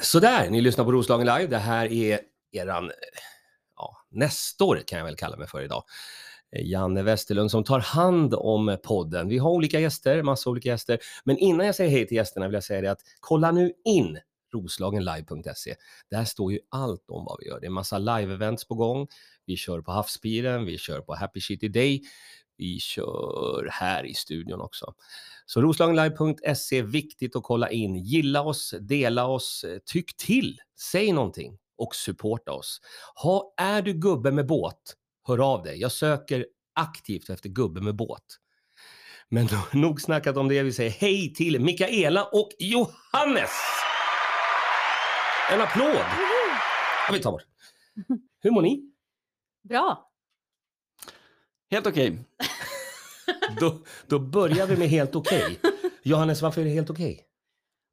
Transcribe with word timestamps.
Sådär, 0.00 0.50
ni 0.50 0.60
lyssnar 0.60 0.84
på 0.84 0.92
Roslagen 0.92 1.26
Live. 1.26 1.46
Det 1.46 1.58
här 1.58 1.92
är 1.92 2.20
eran 2.52 2.84
eh, 2.84 2.94
ja, 3.76 3.96
Nestor 4.10 4.82
kan 4.86 4.98
jag 4.98 5.06
väl 5.06 5.16
kalla 5.16 5.36
mig 5.36 5.48
för 5.48 5.62
idag. 5.62 5.82
Eh, 6.56 6.66
Janne 6.66 7.02
Westerlund 7.02 7.50
som 7.50 7.64
tar 7.64 7.80
hand 7.80 8.34
om 8.34 8.76
podden. 8.82 9.28
Vi 9.28 9.38
har 9.38 9.50
olika 9.50 9.80
gäster, 9.80 10.22
massa 10.22 10.50
olika 10.50 10.68
gäster. 10.68 10.98
Men 11.24 11.38
innan 11.38 11.66
jag 11.66 11.74
säger 11.74 11.90
hej 11.90 12.06
till 12.06 12.16
gästerna 12.16 12.46
vill 12.46 12.54
jag 12.54 12.64
säga 12.64 12.80
det 12.80 12.90
att 12.90 13.00
kolla 13.20 13.50
nu 13.50 13.72
in 13.84 14.18
roslagenlive.se. 14.56 15.74
Där 16.10 16.24
står 16.24 16.52
ju 16.52 16.58
allt 16.68 17.10
om 17.10 17.24
vad 17.24 17.36
vi 17.40 17.46
gör. 17.46 17.60
Det 17.60 17.66
är 17.66 17.70
massa 17.70 17.98
live-events 17.98 18.68
på 18.68 18.74
gång. 18.74 19.08
Vi 19.46 19.56
kör 19.56 19.80
på 19.80 19.92
Havspiren, 19.92 20.64
vi 20.64 20.78
kör 20.78 21.00
på 21.00 21.14
Happy 21.14 21.40
City 21.40 21.68
Day. 21.68 22.02
Vi 22.56 22.80
kör 22.80 23.68
här 23.72 24.06
i 24.06 24.14
studion 24.14 24.60
också. 24.60 24.94
Så 25.46 25.60
roslagenlive.se, 25.62 26.82
viktigt 26.82 27.36
att 27.36 27.42
kolla 27.42 27.70
in. 27.70 27.96
Gilla 27.96 28.42
oss, 28.42 28.74
dela 28.80 29.26
oss, 29.26 29.64
tyck 29.84 30.16
till, 30.16 30.58
säg 30.92 31.12
någonting 31.12 31.58
och 31.78 31.94
supporta 31.94 32.52
oss. 32.52 32.80
Ha, 33.22 33.54
är 33.56 33.82
du 33.82 33.92
gubbe 33.92 34.32
med 34.32 34.46
båt, 34.46 34.96
hör 35.26 35.52
av 35.52 35.62
dig. 35.62 35.80
Jag 35.80 35.92
söker 35.92 36.46
aktivt 36.74 37.30
efter 37.30 37.48
gubbe 37.48 37.80
med 37.80 37.96
båt. 37.96 38.38
Men 39.28 39.48
nog 39.72 40.00
snackat 40.00 40.36
om 40.36 40.48
det. 40.48 40.62
Vi 40.62 40.72
säger 40.72 40.90
hej 40.90 41.34
till 41.34 41.60
Mikaela 41.60 42.24
och 42.24 42.48
Johannes! 42.58 43.50
En 45.52 45.60
applåd! 45.60 45.94
Ja, 47.08 47.12
vi 47.12 47.20
tar 47.20 47.30
bort. 47.32 47.42
Hur 48.40 48.50
mår 48.50 48.62
ni? 48.62 48.92
Bra. 49.62 50.10
Helt 51.70 51.86
okej. 51.86 52.18
Då, 53.60 53.78
då 54.06 54.18
börjar 54.18 54.66
vi 54.66 54.76
med 54.76 54.88
helt 54.88 55.16
okej. 55.16 55.60
Johannes, 56.02 56.42
varför 56.42 56.60
är 56.60 56.64
det 56.64 56.70
helt 56.70 56.90
okej? 56.90 57.22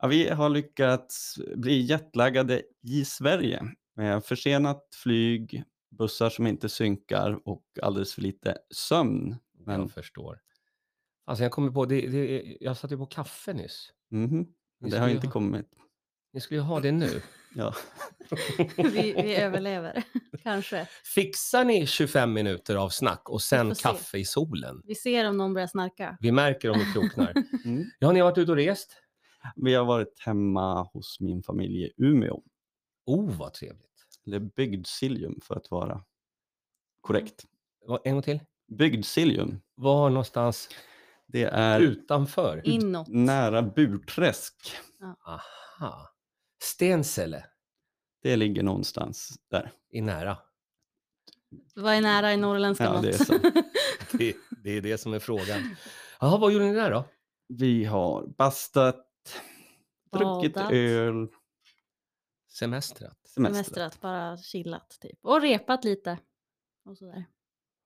Ja, 0.02 0.08
vi 0.08 0.30
har 0.30 0.49
lyckats 0.49 1.39
bli 1.55 1.81
jetlaggade 1.81 2.63
i 2.81 3.05
Sverige 3.05 3.63
med 3.95 4.25
försenat 4.25 4.88
flyg, 5.03 5.64
bussar 5.89 6.30
som 6.30 6.47
inte 6.47 6.70
synkar 6.70 7.39
och 7.47 7.64
alldeles 7.81 8.14
för 8.14 8.22
lite 8.22 8.58
sömn. 8.75 9.36
Men, 9.66 9.80
Jag 9.81 9.92
förstår. 9.92 10.39
Alltså 11.25 11.44
jag 11.44 11.52
kommer 11.52 11.72
på, 11.72 11.86
det, 11.86 12.08
det, 12.08 12.58
jag 12.59 12.77
satt 12.77 12.92
ju 12.92 12.97
på 12.97 13.05
kaffe 13.05 13.53
nyss. 13.53 13.92
mhm, 14.11 14.38
Ni 14.39 14.45
det 14.80 14.88
skulle 14.88 15.02
har 15.02 15.08
ju 15.08 15.16
inte 15.16 15.27
ha- 15.27 15.31
kommit. 15.33 15.70
Ni 16.33 16.42
skulle 16.42 16.59
ju 16.59 16.64
ha 16.66 16.80
det 16.80 16.92
nu. 16.92 17.22
Ja. 17.55 17.73
Vi, 18.77 19.13
vi 19.13 19.35
överlever, 19.35 20.03
kanske. 20.43 20.87
Fixar 21.15 21.63
ni 21.63 21.87
25 21.87 22.33
minuter 22.33 22.75
av 22.75 22.89
snack 22.89 23.29
och 23.29 23.41
sen 23.41 23.67
får 23.67 23.75
se. 23.75 23.81
kaffe 23.83 24.17
i 24.17 24.25
solen? 24.25 24.81
Vi 24.85 24.95
ser 24.95 25.29
om 25.29 25.37
någon 25.37 25.53
börjar 25.53 25.67
snarka. 25.67 26.17
Vi 26.19 26.31
märker 26.31 26.69
om 26.69 26.79
vi 26.79 26.85
kroknar. 26.93 27.33
Mm. 27.65 27.83
Ja, 27.99 28.11
ni 28.11 28.19
har 28.19 28.29
varit 28.29 28.37
ute 28.37 28.51
och 28.51 28.57
rest? 28.57 28.95
Vi 29.55 29.73
har 29.73 29.85
varit 29.85 30.19
hemma 30.19 30.83
hos 30.83 31.19
min 31.19 31.43
familj 31.43 31.83
i 31.83 31.91
Umeå. 31.97 32.41
Oh, 33.05 33.37
vad 33.37 33.53
trevligt. 33.53 33.83
Eller 34.27 34.39
Bygdsiljum 34.39 35.39
för 35.43 35.55
att 35.55 35.71
vara 35.71 36.03
korrekt. 37.01 37.43
Vad- 37.85 38.01
En 38.03 38.13
gång 38.13 38.21
till. 38.21 38.39
Bygdsiljum, 38.67 39.61
Var 39.75 40.09
någonstans 40.09 40.69
det 41.27 41.43
är 41.43 41.79
utanför? 41.79 42.61
Inåt. 42.65 43.07
nära 43.07 43.61
Burträsk. 43.61 44.55
Aha. 45.25 46.09
Stensele 46.64 47.45
Det 48.22 48.36
ligger 48.36 48.64
någonstans 48.64 49.39
där. 49.50 49.72
är 49.89 50.02
nära. 50.02 50.38
Vad 51.75 51.94
är 51.94 52.02
nära 52.02 52.33
i 52.33 52.38
norrländska 52.38 52.83
Ja, 52.83 53.02
det 53.02 53.09
är 53.09 53.14
så. 53.25 53.33
Det, 54.17 54.36
det 54.64 54.70
är 54.78 54.81
det 54.81 54.97
som 54.97 55.14
är 55.14 55.20
frågan. 55.20 55.75
Jaha, 56.20 56.38
vad 56.38 56.53
gjorde 56.53 56.66
ni 56.66 56.73
där 56.73 56.92
då? 56.92 57.05
Vi 57.47 57.86
har 57.86 58.28
bastat, 58.28 59.05
druckit 60.11 60.53
Badat. 60.53 60.72
öl, 60.72 61.28
Semestrat. 62.50 63.17
semestrat. 63.27 63.66
Semestrat, 63.66 64.02
bara 64.02 64.38
chillat 64.38 64.98
typ. 65.02 65.20
Och 65.25 65.42
repat 65.42 65.83
lite. 65.83 66.20
Och 66.86 66.98
sådär. 66.98 67.25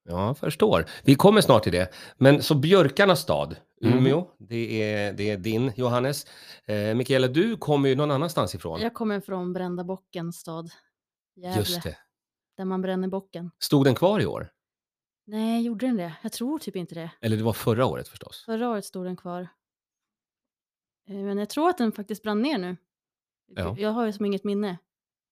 Ja, 0.08 0.26
jag 0.26 0.38
förstår. 0.38 0.86
Vi 1.04 1.14
kommer 1.14 1.40
snart 1.40 1.62
till 1.62 1.72
det. 1.72 1.88
Men 2.16 2.42
så 2.42 2.54
Björkarnas 2.54 3.20
stad, 3.20 3.56
Mhm. 3.80 3.98
Umeå, 3.98 4.26
det, 4.38 4.82
är, 4.82 5.12
det 5.12 5.30
är 5.30 5.36
din 5.36 5.72
Johannes. 5.76 6.26
Eh, 6.64 6.94
Mikaela, 6.94 7.28
du 7.28 7.56
kommer 7.56 7.88
ju 7.88 7.94
någon 7.94 8.10
annanstans 8.10 8.54
ifrån. 8.54 8.80
Jag 8.80 8.94
kommer 8.94 9.20
från 9.20 9.52
Brända 9.52 9.84
bockens 9.84 10.36
stad. 10.36 10.70
Gävle. 11.36 11.58
Just 11.58 11.82
det. 11.82 11.96
Där 12.56 12.64
man 12.64 12.82
bränner 12.82 13.08
bocken. 13.08 13.50
Stod 13.58 13.84
den 13.84 13.94
kvar 13.94 14.20
i 14.20 14.26
år? 14.26 14.48
Nej, 15.26 15.62
gjorde 15.62 15.86
den 15.86 15.96
det? 15.96 16.12
Jag 16.22 16.32
tror 16.32 16.58
typ 16.58 16.76
inte 16.76 16.94
det. 16.94 17.10
Eller 17.20 17.36
det 17.36 17.42
var 17.42 17.52
förra 17.52 17.86
året 17.86 18.08
förstås. 18.08 18.42
Förra 18.46 18.70
året 18.70 18.84
stod 18.84 19.04
den 19.06 19.16
kvar. 19.16 19.48
Eh, 21.08 21.14
Men 21.16 21.38
jag 21.38 21.48
tror 21.50 21.68
att 21.68 21.78
den 21.78 21.92
faktiskt 21.92 22.22
brann 22.22 22.42
ner 22.42 22.58
nu. 22.58 22.76
Ja. 23.56 23.74
Jag 23.78 23.90
har 23.90 24.06
ju 24.06 24.12
som 24.12 24.24
inget 24.26 24.44
minne 24.44 24.78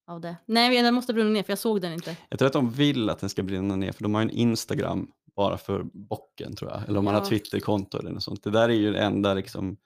av 0.06 0.20
det. 0.20 0.36
Nej, 0.46 0.82
den 0.82 0.94
måste 0.94 1.14
brunnit 1.14 1.32
ner 1.32 1.42
för 1.42 1.50
jag 1.52 1.58
såg 1.58 1.80
den 1.80 1.92
inte. 1.92 2.16
Jag 2.28 2.38
tror 2.38 2.46
att 2.46 2.52
de 2.52 2.70
vill 2.70 3.10
att 3.10 3.18
den 3.18 3.28
ska 3.30 3.42
brinna 3.42 3.76
ner 3.76 3.92
för 3.92 4.02
de 4.02 4.14
har 4.14 4.22
en 4.22 4.30
Instagram 4.30 5.10
bara 5.36 5.58
för 5.58 5.82
bocken 5.92 6.56
tror 6.56 6.70
jag. 6.70 6.82
Eller 6.88 6.98
om 6.98 7.04
man 7.04 7.14
Ja. 7.14 7.20
har 7.20 7.26
Twitterkonto 7.26 7.98
eller 7.98 8.10
något 8.10 8.22
sånt. 8.22 8.42
Det 8.42 8.50
där 8.50 8.68
är 8.68 8.72
ju 8.74 8.92
den 8.92 9.02
enda 9.02 9.34
liksom, 9.34 9.76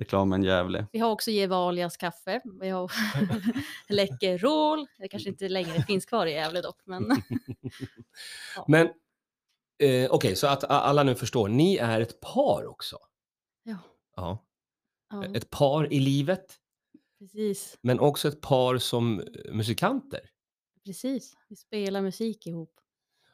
reklamen 0.00 0.42
Gävle. 0.42 0.86
Vi 0.92 0.98
har 0.98 1.10
också 1.10 1.30
Gevalias 1.30 1.96
kaffe. 1.96 2.40
Vi 2.60 2.68
har 2.68 2.92
Läkerol. 3.88 4.86
Det 4.98 5.08
kanske 5.08 5.28
inte 5.28 5.48
längre 5.48 5.82
finns 5.82 6.06
kvar 6.06 6.26
i 6.26 6.32
Gävle 6.32 6.60
dock. 6.60 6.80
Men 6.84 7.06
Men 8.68 8.88
eh, 9.82 10.10
okej, 10.10 10.36
så 10.36 10.46
att 10.46 10.64
alla 10.64 11.02
nu 11.02 11.14
förstår. 11.14 11.48
Ni 11.48 11.76
är 11.76 12.00
ett 12.00 12.20
par 12.20 12.66
också. 12.66 12.96
ja, 13.62 13.76
Ja. 14.16 14.38
ja 15.10 15.24
Ett 15.24 15.50
par 15.50 15.92
i 15.92 16.00
livet, 16.00 16.54
precis. 17.20 17.78
men 17.82 18.00
också 18.00 18.28
ett 18.28 18.40
par 18.40 18.78
som 18.78 19.20
eh, 19.20 19.26
musikanter. 19.54 20.20
Precis. 20.84 21.36
Vi 21.48 21.56
spelar 21.56 22.02
musik 22.02 22.46
ihop. 22.46 22.80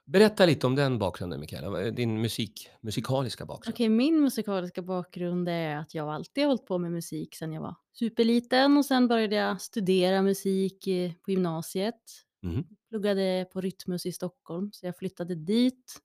Berätta 0.05 0.47
lite 0.47 0.67
om 0.67 0.75
den 0.75 0.99
bakgrunden, 0.99 1.41
Mikaela. 1.41 1.91
Din 1.91 2.21
musik, 2.21 2.71
musikaliska 2.81 3.47
bakgrund. 3.47 3.75
Okej, 3.75 3.89
min 3.89 4.21
musikaliska 4.21 4.83
bakgrund 4.83 5.49
är 5.49 5.77
att 5.77 5.95
jag 5.95 6.09
alltid 6.09 6.45
har 6.45 6.49
hållit 6.49 6.67
på 6.67 6.79
med 6.79 6.93
musik 6.93 7.35
sedan 7.35 7.53
jag 7.53 7.61
var 7.63 7.75
superliten 7.93 8.77
och 8.77 8.85
sen 8.85 9.09
började 9.09 9.37
jag 9.37 9.61
studera 9.61 10.23
musik 10.23 10.89
på 11.25 11.31
gymnasiet. 11.31 12.01
Mhm. 12.43 12.65
Pluggade 12.89 13.49
på 13.53 13.61
Rytmus 13.61 14.07
i 14.07 14.13
Stockholm 14.13 14.73
så 14.73 14.87
jag 14.87 14.97
flyttade 14.97 15.35
dit 15.35 16.01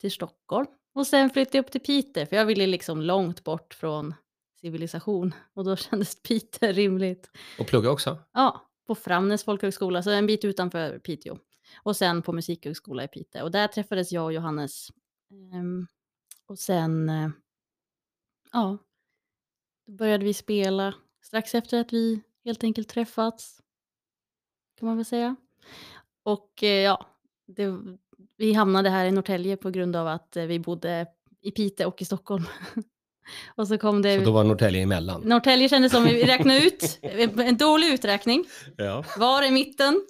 till 0.00 0.12
Stockholm 0.12 0.66
och 0.94 1.06
sen 1.06 1.30
flyttade 1.30 1.58
jag 1.58 1.64
upp 1.64 1.70
till 1.72 1.80
Piteå 1.80 2.26
för 2.26 2.36
jag 2.36 2.46
ville 2.46 2.66
liksom 2.66 3.00
långt 3.02 3.44
bort 3.44 3.74
från 3.74 4.14
civilisation 4.60 5.34
och 5.54 5.64
då 5.64 5.76
kändes 5.90 6.22
Piteå 6.22 6.72
rimligt. 6.72 7.30
Och 7.58 7.66
plugga 7.66 7.90
också? 7.90 8.18
Ja, 8.32 8.70
på 8.86 8.94
Framnäs 8.94 9.44
folkhögskola, 9.44 10.02
så 10.02 10.10
en 10.10 10.26
bit 10.26 10.44
utanför 10.44 10.98
Piteå. 10.98 11.38
Och 11.82 11.96
sen 11.96 12.22
på 12.22 12.32
musikhögskola 12.32 13.04
i 13.04 13.08
Piteå. 13.08 13.42
Och 13.42 13.50
där 13.50 13.68
träffades 13.68 14.12
jag 14.12 14.24
och 14.24 14.32
Johannes. 14.32 14.88
Ehm, 15.30 15.86
och 16.46 16.58
sen, 16.58 17.08
eh, 17.08 17.30
ja, 18.52 18.78
då 19.86 19.92
började 19.92 20.24
vi 20.24 20.34
spela 20.34 20.94
strax 21.22 21.54
efter 21.54 21.80
att 21.80 21.92
vi 21.92 22.22
helt 22.44 22.64
enkelt 22.64 22.88
träffats. 22.88 23.60
Kan 24.78 24.88
man 24.88 24.96
väl 24.96 25.04
säga. 25.04 25.36
Och 26.22 26.62
eh, 26.62 26.82
ja, 26.82 27.06
det, 27.46 27.80
vi 28.36 28.52
hamnade 28.52 28.90
här 28.90 29.04
i 29.04 29.10
Norrtälje 29.10 29.56
på 29.56 29.70
grund 29.70 29.96
av 29.96 30.06
att 30.06 30.36
eh, 30.36 30.44
vi 30.44 30.58
bodde 30.58 31.06
i 31.40 31.50
Piteå 31.50 31.88
och 31.88 32.02
i 32.02 32.04
Stockholm. 32.04 32.44
och 33.54 33.68
så 33.68 33.78
kom 33.78 34.02
det... 34.02 34.18
Så 34.18 34.24
då 34.24 34.32
var 34.32 34.44
Norrtälje 34.44 34.82
emellan? 34.82 35.20
Norrtälje 35.20 35.68
kändes 35.68 35.92
som 35.92 36.04
vi 36.04 36.24
räknade 36.24 36.64
ut, 36.64 36.98
en 37.38 37.56
dålig 37.56 37.88
uträkning. 37.92 38.44
Ja. 38.76 39.04
Var 39.18 39.42
i 39.42 39.50
mitten 39.50 40.06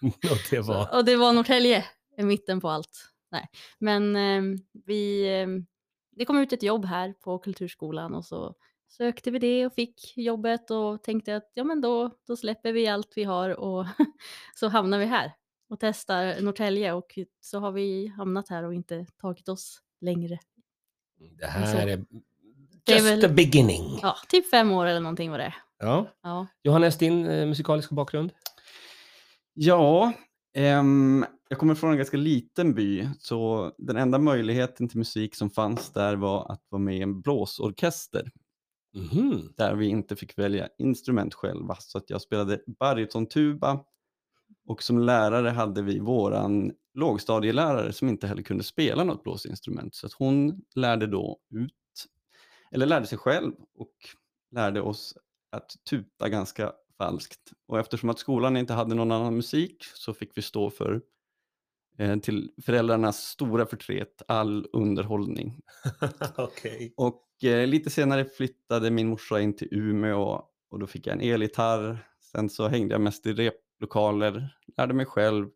Och 0.30 0.38
det 0.50 0.60
var... 0.60 0.94
och 0.96 1.04
det 1.04 1.16
var 1.16 1.32
Norrtälje 1.32 1.84
i 2.18 2.22
mitten 2.22 2.60
på 2.60 2.68
allt. 2.70 3.10
Nej. 3.30 3.48
Men 3.78 4.16
eh, 4.16 4.58
vi, 4.86 5.32
eh, 5.40 5.46
det 6.16 6.24
kom 6.24 6.38
ut 6.38 6.52
ett 6.52 6.62
jobb 6.62 6.84
här 6.84 7.12
på 7.12 7.38
Kulturskolan 7.38 8.14
och 8.14 8.24
så 8.24 8.54
sökte 8.88 9.30
vi 9.30 9.38
det 9.38 9.66
och 9.66 9.74
fick 9.74 10.16
jobbet 10.16 10.70
och 10.70 11.02
tänkte 11.02 11.36
att 11.36 11.50
ja 11.54 11.64
men 11.64 11.80
då, 11.80 12.10
då 12.26 12.36
släpper 12.36 12.72
vi 12.72 12.86
allt 12.86 13.12
vi 13.16 13.24
har 13.24 13.50
och 13.50 13.86
så 14.54 14.68
hamnar 14.68 14.98
vi 14.98 15.04
här 15.04 15.32
och 15.68 15.80
testar 15.80 16.40
Norrtälje 16.40 16.92
och 16.92 17.18
så 17.40 17.58
har 17.58 17.72
vi 17.72 18.06
hamnat 18.06 18.48
här 18.48 18.62
och 18.62 18.74
inte 18.74 19.06
tagit 19.20 19.48
oss 19.48 19.80
längre. 20.00 20.38
Det 21.38 21.46
här 21.46 21.86
är 21.86 22.04
Det 22.84 22.92
är 22.92 22.96
just 22.96 23.06
väl- 23.06 23.20
the 23.20 23.28
beginning. 23.28 23.98
Ja, 24.02 24.16
typ 24.28 24.50
fem 24.50 24.70
år 24.72 24.86
eller 24.86 25.00
någonting 25.00 25.30
var 25.30 25.38
det. 25.38 25.54
Ja. 25.78 26.06
Ja, 26.22 26.46
Johannes, 26.62 26.98
din 26.98 27.26
eh, 27.26 27.46
musikaliska 27.46 27.94
bakgrund? 27.94 28.30
Ja, 29.54 30.12
ehm, 30.54 31.24
jag 31.48 31.58
kommer 31.58 31.74
från 31.74 31.90
en 31.90 31.96
ganska 31.96 32.16
liten 32.16 32.74
by 32.74 33.08
så 33.20 33.72
den 33.78 33.96
enda 33.96 34.18
möjligheten 34.18 34.88
till 34.88 34.98
musik 34.98 35.34
som 35.34 35.50
fanns 35.50 35.90
där 35.92 36.16
var 36.16 36.52
att 36.52 36.62
vara 36.68 36.82
med 36.82 36.96
i 36.96 37.02
en 37.02 37.20
blåsorkester 37.20 38.30
Mhm. 38.94 39.52
där 39.56 39.74
vi 39.74 39.86
inte 39.86 40.16
fick 40.16 40.38
välja 40.38 40.68
instrument 40.78 41.34
själva. 41.34 41.76
Så 41.80 41.98
att 41.98 42.10
jag 42.10 42.20
spelade 42.22 42.60
barytontuba 42.80 43.84
och 44.68 44.82
som 44.82 44.98
lärare 44.98 45.48
hade 45.48 45.82
vi 45.82 45.98
våran 45.98 46.72
lågstadielärare 46.96 47.92
som 47.92 48.08
inte 48.08 48.26
heller 48.26 48.42
kunde 48.42 48.64
spela 48.64 49.04
något 49.04 49.22
blåsinstrument. 49.22 49.94
Så 49.94 50.06
att 50.06 50.12
hon 50.12 50.62
lärde 50.74 51.06
då 51.06 51.38
ut, 51.54 51.72
eller 52.70 52.86
lärde 52.86 53.06
sig 53.06 53.18
själv 53.18 53.52
och 53.78 53.94
lärde 54.50 54.80
oss 54.80 55.14
att 55.52 55.70
tuta 55.90 56.28
ganska 56.28 56.72
falskt. 56.98 57.52
Och 57.66 57.78
eftersom 57.78 58.10
att 58.10 58.18
skolan 58.18 58.56
inte 58.56 58.72
hade 58.72 58.94
någon 58.94 59.12
annan 59.12 59.36
musik 59.36 59.84
så 59.94 60.14
fick 60.14 60.38
vi 60.38 60.42
stå 60.42 60.70
för 60.70 61.02
eh, 61.98 62.18
till 62.18 62.50
föräldrarnas 62.62 63.18
stora 63.18 63.66
förtret 63.66 64.22
all 64.28 64.66
underhållning. 64.72 65.60
Okej. 66.36 66.94
Och 66.96 67.44
eh, 67.44 67.66
lite 67.66 67.90
senare 67.90 68.24
flyttade 68.24 68.90
min 68.90 69.08
morsa 69.08 69.40
in 69.40 69.56
till 69.56 69.68
Umeå 69.70 70.42
och 70.70 70.78
då 70.78 70.86
fick 70.86 71.06
jag 71.06 71.12
en 71.12 71.32
elgitarr. 71.32 72.06
Sen 72.32 72.50
så 72.50 72.68
hängde 72.68 72.94
jag 72.94 73.00
mest 73.00 73.26
i 73.26 73.32
replokaler, 73.32 74.56
lärde 74.76 74.94
mig 74.94 75.06
själv. 75.06 75.48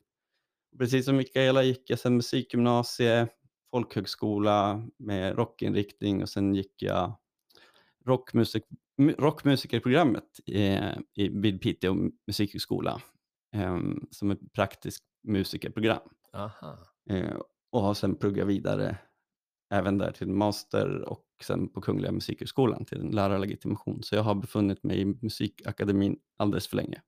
Precis 0.78 1.04
som 1.04 1.16
Mikaela 1.16 1.62
gick 1.62 1.90
jag 1.90 1.98
sen 1.98 2.16
musikgymnasie, 2.16 3.28
folkhögskola 3.70 4.88
med 4.98 5.36
rockinriktning 5.36 6.22
och 6.22 6.28
sen 6.28 6.54
gick 6.54 6.82
jag 6.82 7.12
rockmusik, 8.06 8.64
mu- 8.98 9.14
rockmusikerprogrammet 9.18 10.40
i, 10.46 10.62
i, 11.14 11.28
vid 11.28 11.60
Piteå 11.62 11.94
musikhögskola 12.26 13.02
em, 13.56 14.06
som 14.10 14.30
ett 14.30 14.52
praktiskt 14.52 15.04
musikerprogram. 15.22 16.00
Eh, 17.10 17.36
och 17.72 17.82
har 17.82 17.94
sen 17.94 18.14
pluggat 18.16 18.46
vidare 18.48 18.98
även 19.74 19.98
där 19.98 20.12
till 20.12 20.28
master 20.28 21.08
och 21.08 21.24
sen 21.42 21.68
på 21.68 21.80
Kungliga 21.80 22.12
Musikhögskolan 22.12 22.84
till 22.84 23.00
en 23.00 23.10
lärarlegitimation. 23.10 24.02
Så 24.02 24.14
jag 24.14 24.22
har 24.22 24.34
befunnit 24.34 24.82
mig 24.82 25.00
i 25.00 25.04
musikakademin 25.04 26.18
alldeles 26.36 26.68
för 26.68 26.76
länge. 26.76 27.02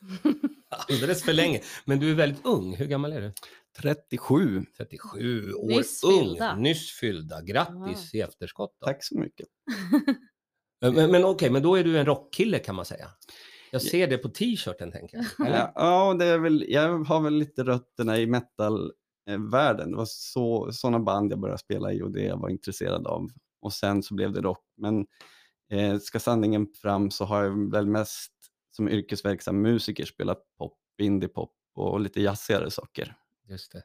Alldeles 0.88 1.22
för 1.22 1.32
länge. 1.32 1.60
Men 1.84 1.98
du 2.00 2.10
är 2.10 2.14
väldigt 2.14 2.46
ung. 2.46 2.76
Hur 2.76 2.86
gammal 2.86 3.12
är 3.12 3.20
du? 3.20 3.32
37, 3.80 4.64
37 4.76 5.52
år 5.54 5.68
Nyss 5.68 6.04
ung. 6.04 6.18
fyllda. 6.18 6.56
Nyss 6.56 6.90
fyllda. 6.90 7.42
Grattis 7.42 8.14
i 8.14 8.20
efterskott. 8.20 8.76
Då. 8.80 8.86
tack 8.86 9.04
så 9.04 9.18
mycket. 9.18 9.46
Men, 10.80 10.94
men, 10.94 11.10
men 11.10 11.24
okej, 11.24 11.50
men 11.50 11.62
då 11.62 11.74
är 11.76 11.84
du 11.84 11.98
en 11.98 12.06
rockkille 12.06 12.58
kan 12.58 12.74
man 12.74 12.84
säga. 12.84 13.08
Jag 13.70 13.82
ser 13.82 14.06
det 14.06 14.18
på 14.18 14.28
t-shirten 14.28 14.92
tänker 14.92 15.16
jag. 15.16 15.46
Eller? 15.46 15.58
Ja, 15.58 15.72
ja, 15.74 16.14
det 16.18 16.24
är 16.24 16.38
väl, 16.38 16.64
jag 16.68 17.04
har 17.04 17.20
väl 17.20 17.34
lite 17.34 17.62
rötterna 17.64 18.18
i 18.18 18.26
metalvärlden. 18.26 19.90
Det 19.90 19.96
var 19.96 20.06
så, 20.08 20.72
sådana 20.72 20.98
band 20.98 21.32
jag 21.32 21.40
började 21.40 21.58
spela 21.58 21.92
i 21.92 22.02
och 22.02 22.10
det 22.10 22.22
jag 22.22 22.36
var 22.40 22.48
intresserad 22.48 23.06
av. 23.06 23.28
Och 23.62 23.72
sen 23.72 24.02
så 24.02 24.14
blev 24.14 24.32
det 24.32 24.40
rock. 24.40 24.64
Men 24.76 25.06
eh, 25.70 25.98
ska 25.98 26.20
sanningen 26.20 26.66
fram 26.82 27.10
så 27.10 27.24
har 27.24 27.42
jag 27.44 27.70
väl 27.70 27.86
mest 27.86 28.32
som 28.76 28.88
yrkesverksam 28.88 29.62
musiker 29.62 30.04
spelat 30.04 30.38
pop, 30.58 30.78
indiepop 30.98 31.52
och 31.74 32.00
lite 32.00 32.20
jazzigare 32.20 32.70
saker. 32.70 33.16
Just 33.48 33.72
det. 33.72 33.82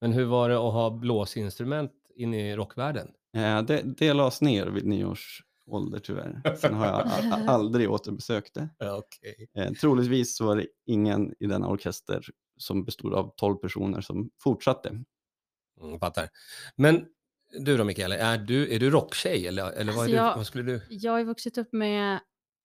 Men 0.00 0.12
hur 0.12 0.24
var 0.24 0.48
det 0.48 0.54
att 0.56 0.72
ha 0.72 0.90
blåsinstrument 0.90 1.92
in 2.14 2.34
i 2.34 2.56
rockvärlden? 2.56 3.08
Eh, 3.36 3.62
det, 3.62 3.82
det 3.82 4.12
lades 4.12 4.40
ner 4.42 4.66
vid 4.66 4.86
nio 4.86 5.04
års 5.04 5.42
ålder 5.66 5.98
tyvärr. 5.98 6.56
Sen 6.60 6.74
har 6.74 6.86
jag 6.86 7.06
aldrig 7.48 7.90
återbesökt 7.90 8.54
det. 8.54 8.68
Okej. 8.80 9.48
Eh, 9.54 9.72
troligtvis 9.72 10.36
så 10.36 10.46
var 10.46 10.56
det 10.56 10.66
ingen 10.86 11.34
i 11.40 11.46
denna 11.46 11.68
orkester 11.68 12.26
som 12.56 12.84
bestod 12.84 13.14
av 13.14 13.34
12 13.36 13.56
personer 13.56 14.00
som 14.00 14.30
fortsatte. 14.42 15.04
Mm, 15.82 15.98
fattar. 16.00 16.28
Men 16.76 17.06
du 17.58 17.76
då 17.76 17.84
Mikaela, 17.84 18.16
är 18.16 18.38
du, 18.38 18.74
är 18.74 18.78
du 18.80 18.90
rocktjej 18.90 19.46
eller, 19.46 19.72
eller 19.72 19.92
vad, 19.92 20.00
Alltså, 20.02 20.10
du, 20.10 20.16
jag- 20.16 20.36
vad 20.36 20.46
skulle 20.46 20.72
du? 20.72 20.80
Jag 20.90 21.12
har 21.12 21.24
vuxit 21.24 21.58
upp 21.58 21.72
med 21.72 22.20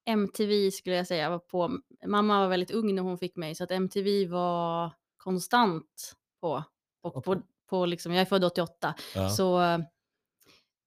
MTV 0.05 0.71
skulle 0.71 0.95
jag 0.95 1.07
säga. 1.07 1.29
Var 1.29 1.39
på, 1.39 1.79
mamma 2.05 2.39
var 2.39 2.47
väldigt 2.47 2.71
ung 2.71 2.95
när 2.95 3.01
hon 3.03 3.17
fick 3.17 3.35
mig 3.35 3.55
så 3.55 3.63
att 3.63 3.71
MTV 3.71 4.25
var 4.27 4.91
konstant 5.17 6.13
på. 6.41 6.63
Och 7.01 7.23
på, 7.23 7.41
på 7.69 7.85
liksom, 7.85 8.11
jag 8.13 8.21
är 8.21 8.25
född 8.25 8.43
88 8.43 8.95
Ja. 9.15 9.29
så 9.29 9.61
eh, 9.61 9.77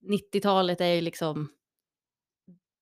90-talet 0.09 0.81
är 0.81 0.93
ju 0.93 1.01
liksom 1.01 1.49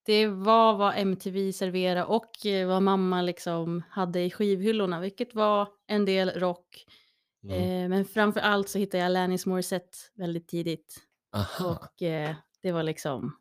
det 0.06 0.26
var 0.26 0.74
vad 0.76 0.94
MTV 0.96 1.52
serverade 1.52 2.04
och 2.04 2.46
eh, 2.46 2.68
vad 2.68 2.82
mamma 2.82 3.22
liksom 3.22 3.82
hade 3.90 4.20
i 4.20 4.30
skivhyllorna, 4.30 5.00
vilket 5.00 5.34
var 5.34 5.68
en 5.86 6.04
del 6.04 6.30
rock. 6.30 6.84
Mm. 7.44 7.82
Eh, 7.82 7.88
men 7.88 8.04
framför 8.04 8.40
allt 8.40 8.68
så 8.68 8.78
hittade 8.78 8.98
jag 8.98 9.06
Alanis 9.06 9.46
Morissette 9.46 9.98
väldigt 10.14 10.48
tidigt. 10.48 10.96
Aha, 11.32 11.70
Och 11.92 12.02
eh, 12.02 12.36
det 12.62 12.72
var 12.72 12.82
liksom, 12.82 13.36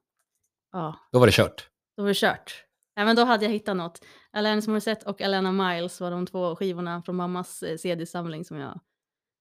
ja, 0.72 1.00
då 1.12 1.20
var 1.20 1.26
det 1.26 1.32
kört. 1.34 1.70
då 1.98 2.04
var 2.04 2.10
det 2.10 2.16
kört. 2.16 2.66
Ja, 2.96 3.06
men 3.06 3.16
då 3.16 3.24
hade 3.24 3.46
jag 3.46 3.52
hittat 3.52 3.78
något. 3.78 4.06
Alanis 4.32 4.68
Morissette 4.68 5.10
och 5.10 5.22
Alana 5.22 5.52
Miles 5.52 6.02
var 6.02 6.12
de 6.12 6.26
två 6.28 6.56
skivorna 6.56 7.02
från 7.02 7.16
mammas 7.16 7.64
eh, 7.64 7.78
CD-samling 7.78 8.46
som 8.46 8.58
jag 8.58 8.80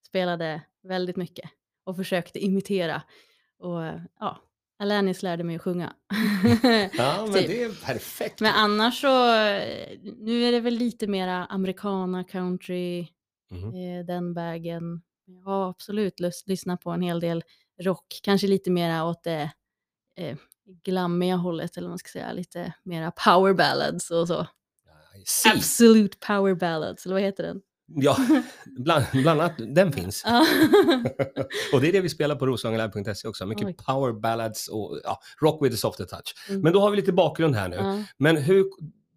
spelade 0.06 0.62
väldigt 0.82 1.16
mycket 1.16 1.50
och 1.84 1.96
försökte 1.96 2.38
imitera. 2.44 3.02
Och 3.58 3.84
eh, 3.84 4.00
ja, 4.20 4.38
Alanis 4.78 5.22
lärde 5.22 5.44
mig 5.44 5.56
att 5.56 5.62
sjunga. 5.62 5.92
Ja, 6.92 7.24
men 7.26 7.32
Typ. 7.34 7.46
det 7.46 7.62
är 7.62 7.84
perfekt. 7.86 8.40
Men 8.40 8.52
annars 8.54 9.00
så, 9.00 9.34
eh, 9.34 9.98
nu 10.18 10.44
är 10.44 10.52
det 10.52 10.60
väl 10.60 10.74
lite 10.74 11.06
mera 11.06 11.44
americana, 11.44 12.24
country, 12.24 13.08
Mhm. 13.50 13.64
eh, 13.74 14.04
den 14.06 14.34
vägen. 14.34 15.02
Jag 15.26 15.42
har 15.44 15.70
absolut 15.70 16.20
lust, 16.20 16.48
lyssnat 16.48 16.80
på 16.80 16.90
en 16.90 17.02
hel 17.02 17.20
del 17.20 17.42
rock, 17.82 18.20
kanske 18.22 18.46
lite 18.46 18.70
mera 18.70 19.04
åt 19.04 19.22
det 19.24 19.50
eh, 20.16 20.36
glammiga 20.84 21.36
hållet, 21.36 21.76
eller 21.76 21.88
man 21.88 21.98
ska 21.98 22.08
säga, 22.08 22.32
lite 22.32 22.74
mera 22.82 23.10
power 23.10 23.54
ballads 23.54 24.10
och 24.10 24.28
så. 24.28 24.46
Si. 25.26 25.48
Absolute 25.48 26.18
power 26.26 26.54
ballads, 26.54 27.06
eller 27.06 27.14
vad 27.14 27.22
heter 27.22 27.42
den? 27.42 27.60
Ja, 27.86 28.16
bland, 28.66 29.04
bland 29.12 29.40
annat 29.40 29.52
den 29.58 29.92
finns. 29.92 30.24
Och 31.72 31.80
det 31.80 31.88
är 31.88 31.92
det 31.92 32.00
vi 32.00 32.08
spelar 32.08 32.36
på 32.36 32.46
roslagenlive.se 32.46 33.28
också. 33.28 33.46
Mycket 33.46 33.66
Oj. 33.66 33.76
power 33.86 34.12
ballads 34.12 34.68
och 34.68 35.00
ja, 35.04 35.20
rock 35.40 35.64
with 35.64 35.74
a 35.74 35.76
softer 35.76 36.04
touch. 36.04 36.34
Mm. 36.48 36.60
Men 36.60 36.72
då 36.72 36.80
har 36.80 36.90
vi 36.90 36.96
lite 36.96 37.12
bakgrund 37.12 37.54
här 37.54 37.68
nu. 37.68 37.76
Ja. 37.76 38.04
Men 38.18 38.36
hur, 38.36 38.64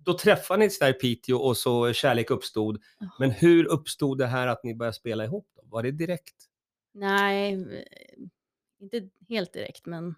då 0.05 0.17
träffades 0.17 0.79
ni 0.81 0.85
där 0.85 0.89
i 0.89 0.93
Piteå 0.93 1.37
och 1.37 1.57
så 1.57 1.93
kärlek 1.93 2.31
uppstod. 2.31 2.81
Ja. 2.99 3.07
Men 3.19 3.31
hur 3.31 3.65
uppstod 3.65 4.17
det 4.17 4.27
här 4.27 4.47
att 4.47 4.63
ni 4.63 4.75
började 4.75 4.97
spela 4.97 5.25
ihop? 5.25 5.47
Då? 5.55 5.61
Var 5.65 5.83
det 5.83 5.91
direkt? 5.91 6.35
Nej, 6.93 7.53
eh, 7.53 7.59
inte 8.81 9.09
helt 9.29 9.53
direkt, 9.53 9.85
men... 9.85 10.15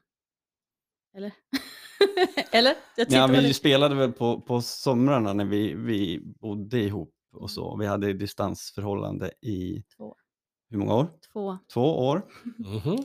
Eller? 1.13 1.31
eller? 2.51 2.75
Ja, 3.07 3.27
vi 3.27 3.35
det- 3.47 3.53
spelade 3.53 3.95
väl 3.95 4.11
på, 4.11 4.41
på 4.41 4.61
somrarna 4.61 5.33
när 5.33 5.45
vi, 5.45 5.73
vi 5.73 6.19
bodde 6.23 6.79
ihop 6.79 7.13
och 7.35 7.51
så. 7.51 7.77
Vi 7.77 7.85
hade 7.85 8.13
distansförhållande 8.13 9.31
i 9.41 9.83
Två. 9.97 10.15
hur 10.69 10.77
många 10.77 10.95
år? 10.95 11.07
Två. 11.33 11.57
Två 11.73 12.07
år. 12.07 12.25
Mhm. 12.57 12.97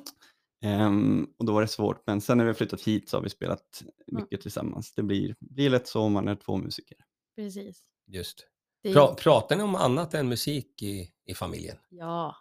Ehm, 0.63 1.27
och 1.39 1.45
då 1.45 1.53
var 1.53 1.61
det 1.61 1.69
svårt, 1.69 2.03
men 2.07 2.21
sen 2.21 2.39
när 2.39 2.45
vi 2.45 2.55
flyttat 2.55 2.81
hit 2.81 3.09
så 3.09 3.17
har 3.17 3.23
vi 3.23 3.31
spelat 3.31 3.83
mycket 4.07 4.41
tillsammans. 4.41 4.95
Det 4.95 5.03
blir, 5.03 5.37
blir 5.41 5.71
lätt 5.71 5.89
så 5.89 6.01
om 6.01 6.13
man 6.13 6.29
är 6.29 6.37
två 6.37 6.57
musiker. 6.57 6.97
Precis. 7.37 7.83
Just. 8.07 8.47
Pra, 8.93 9.15
pratar 9.15 9.57
ni 9.57 9.63
om 9.63 9.75
annat 9.75 10.15
än 10.15 10.29
musik 10.29 10.83
i, 10.83 11.11
i 11.27 11.35
familjen? 11.35 11.77
Ja, 11.89 12.37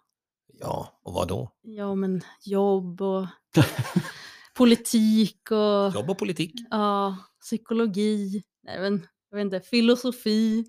Ja, 0.59 0.99
och 1.03 1.13
vad 1.13 1.27
då? 1.27 1.51
ja, 1.61 1.95
men 1.95 2.21
jobb 2.45 3.01
och 3.01 3.27
politik 4.53 5.51
och 5.51 5.93
Jobb 5.95 6.09
och 6.09 6.17
politik? 6.17 6.53
ja, 6.69 7.17
psykologi. 7.41 8.43
Nej, 8.63 8.79
men, 8.79 9.07
jag 9.29 9.37
vet 9.37 9.45
inte, 9.45 9.59
filosofi. 9.61 10.65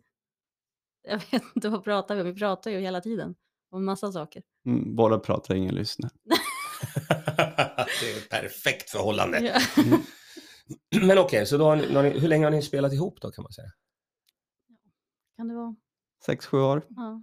Jag 1.08 1.18
vet 1.30 1.42
inte 1.54 1.68
vad 1.68 1.84
pratar 1.84 2.14
vi 2.14 2.20
om. 2.20 2.26
Vi 2.26 2.34
pratar 2.34 2.70
ju 2.70 2.78
hela 2.80 3.00
tiden 3.00 3.34
om 3.70 3.84
massa 3.84 4.12
saker. 4.12 4.42
Mm, 4.66 4.96
bara 4.96 5.18
pratar, 5.18 5.54
ingen 5.54 5.74
lyssnar. 5.74 6.10
det 8.00 8.12
är 8.12 8.16
ett 8.18 8.28
perfekt 8.30 8.90
förhållande. 8.90 9.40
Ja. 9.40 9.60
Men 11.06 11.18
okej, 11.18 11.46
så 11.46 11.58
då 11.58 11.64
har 11.64 11.76
ni, 11.76 11.86
då 11.86 11.94
har 11.94 12.02
ni, 12.02 12.18
hur 12.18 12.28
länge 12.28 12.44
har 12.46 12.50
ni 12.50 12.62
spelat 12.62 12.92
ihop 12.92 13.20
då 13.20 13.30
kan 13.30 13.42
man 13.42 13.52
säga? 13.52 13.68
Kan 15.36 15.48
det 15.48 15.54
vara? 15.54 15.76
Sex, 16.26 16.46
sju 16.46 16.58
år 16.60 16.82
Ja, 16.88 17.22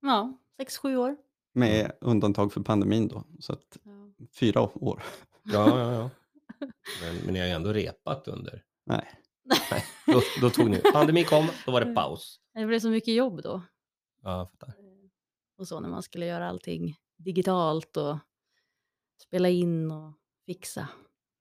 ja 0.00 0.38
sex, 0.56 0.78
sju 0.78 0.96
år. 0.96 1.16
med 1.54 1.92
undantag 2.00 2.52
för 2.52 2.60
pandemin 2.60 3.08
då. 3.08 3.24
Så 3.40 3.52
att 3.52 3.78
Ja. 3.82 4.12
fyra 4.40 4.60
år. 4.62 5.02
Ja, 5.52 5.78
ja, 5.78 5.92
ja. 5.92 6.10
Men, 7.02 7.16
men 7.24 7.34
ni 7.34 7.40
har 7.40 7.46
ju 7.46 7.52
ändå 7.52 7.72
repat 7.72 8.28
under. 8.28 8.62
Nej. 8.86 9.08
Nej, 9.70 9.84
då, 10.06 10.22
då 10.40 10.50
tog 10.50 10.70
ni, 10.70 10.78
pandemi 10.92 11.24
kom, 11.24 11.48
då 11.66 11.72
var 11.72 11.80
det 11.80 11.94
paus. 11.94 12.40
Det 12.54 12.66
blev 12.66 12.80
så 12.80 12.90
mycket 12.90 13.14
jobb 13.14 13.42
då. 13.42 13.62
Ja, 14.22 14.38
jag 14.38 14.50
fattar. 14.50 14.74
Och 15.58 15.68
så 15.68 15.80
när 15.80 15.88
man 15.88 16.02
skulle 16.02 16.26
göra 16.26 16.48
allting 16.48 16.96
digitalt 17.16 17.96
och 17.96 18.18
spela 19.22 19.48
in 19.48 19.90
och 19.90 20.12
fixa. 20.46 20.88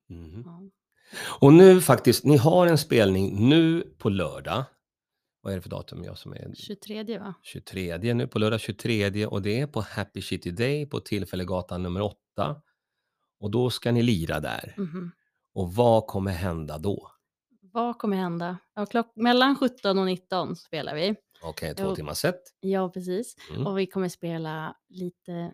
Mhm. 0.09 0.43
Ja. 0.45 0.61
Och 1.39 1.53
nu 1.53 1.81
faktiskt, 1.81 2.23
ni 2.23 2.37
har 2.37 2.67
en 2.67 2.77
spelning 2.77 3.49
nu 3.49 3.81
på 3.97 4.09
lördag. 4.09 4.63
Vad 5.41 5.53
är 5.53 5.57
det 5.57 5.61
för 5.61 5.69
datum? 5.69 6.03
Jag 6.03 6.17
som 6.17 6.33
är 6.33 6.53
23 6.55 7.19
va? 7.19 7.33
23 7.43 8.13
nu 8.13 8.27
på 8.27 8.39
lördag 8.39 8.59
23 8.59 9.25
och 9.25 9.41
det 9.41 9.59
är 9.59 9.67
på 9.67 9.81
Happy 9.81 10.21
City 10.21 10.51
Day 10.51 10.85
på 10.85 10.99
Tillfällegatan 10.99 11.83
nummer 11.83 12.01
8. 12.01 12.61
Och 13.39 13.51
då 13.51 13.69
ska 13.69 13.91
ni 13.91 14.01
lira 14.01 14.39
där. 14.39 14.73
Mhm. 14.77 15.11
Och 15.53 15.73
vad 15.73 16.07
kommer 16.07 16.31
hända 16.31 16.77
då? 16.77 17.11
Vad 17.61 17.97
kommer 17.97 18.17
hända? 18.17 18.57
Ja, 18.75 18.85
klock- 18.85 19.11
mellan 19.15 19.55
17 19.55 19.99
och 19.99 20.05
19 20.05 20.55
spelar 20.55 20.95
vi. 20.95 21.15
Okej, 21.41 21.75
två 21.75 21.83
Jo. 21.83 21.95
timmar 21.95 22.13
set. 22.13 22.41
Ja, 22.59 22.89
precis. 22.89 23.35
Mm. 23.51 23.67
Och 23.67 23.77
vi 23.79 23.85
kommer 23.87 24.09
spela 24.09 24.75
lite 24.89 25.53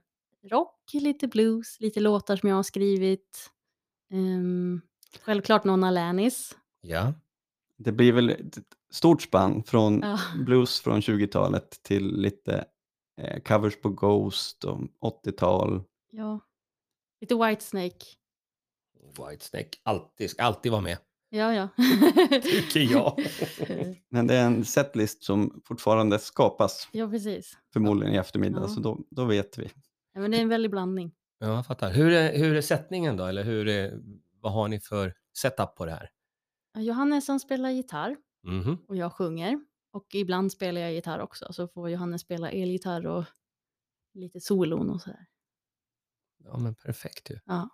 rock, 0.49 0.93
lite 0.93 1.27
blues, 1.27 1.79
lite 1.79 1.99
låtar 1.99 2.35
som 2.35 2.49
jag 2.49 2.55
har 2.55 2.63
skrivit. 2.63 3.49
Ehm, 4.11 4.81
självklart 5.21 5.63
någon 5.63 5.83
Alanis. 5.83 6.57
Ja. 6.81 7.13
Det 7.77 7.91
blir 7.91 8.13
väl, 8.13 8.51
stort 8.91 9.21
spann 9.21 9.63
från 9.63 9.99
Ja. 10.01 10.19
blues 10.45 10.79
från 10.79 11.01
20-talet 11.01 11.83
till 11.83 12.07
lite 12.21 12.65
eh, 13.21 13.41
covers 13.41 13.81
på 13.81 13.89
Ghost 13.89 14.63
och 14.63 14.79
80-tal. 15.01 15.83
ja. 16.11 16.39
Lite 17.23 17.35
Whitesnake. 17.35 18.05
Whitesnake, 19.29 19.69
alltid, 19.83 20.29
ska 20.29 20.43
alltid 20.43 20.71
vara 20.71 20.81
med, 20.81 20.97
Ja, 21.29 21.53
ja. 21.53 21.67
tycker 22.71 22.91
jag. 22.93 23.25
Men 24.09 24.27
det 24.27 24.35
är 24.35 24.45
en 24.45 24.65
setlist 24.65 25.23
som 25.23 25.61
fortfarande 25.65 26.19
skapas 26.19 26.89
ja, 26.91 27.07
precis. 27.09 27.57
förmodligen 27.73 28.13
i 28.13 28.17
eftermiddag, 28.17 28.61
Ja. 28.61 28.67
så 28.67 28.79
då, 28.79 28.99
då 29.09 29.25
vet 29.25 29.57
vi. 29.57 29.69
Ja, 30.13 30.21
men 30.21 30.31
det 30.31 30.37
är 30.37 30.41
en 30.41 30.49
väldig 30.49 30.71
blandning. 30.71 31.11
Ja, 31.39 31.47
jag 31.55 31.65
fattar. 31.65 31.91
Hur 31.91 32.11
är, 32.11 32.37
hur 32.37 32.55
är 32.55 32.61
sättningen 32.61 33.17
då? 33.17 33.25
Eller 33.25 33.43
hur 33.43 33.67
är, 33.67 33.99
vad 34.41 34.51
har 34.53 34.67
ni 34.67 34.79
för 34.79 35.13
setup 35.37 35.75
på 35.75 35.85
det 35.85 35.91
här? 35.91 36.09
Johannes 36.77 37.27
han 37.27 37.39
spelar 37.39 37.69
gitarr 37.69 38.17
Mhm. 38.43 38.77
och 38.87 38.95
jag 38.95 39.13
sjunger. 39.13 39.59
Och 39.91 40.15
ibland 40.15 40.51
spelar 40.51 40.81
jag 40.81 40.93
gitarr 40.93 41.19
också, 41.19 41.53
så 41.53 41.67
får 41.67 41.89
Johannes 41.89 42.21
spela 42.21 42.51
elgitarr 42.51 43.07
och 43.07 43.23
lite 44.13 44.39
solon 44.39 44.89
och 44.89 45.01
sådär. 45.01 45.25
Ja, 46.43 46.57
men 46.57 46.75
perfekt 46.75 47.29
ju. 47.31 47.39
Ja. 47.45 47.69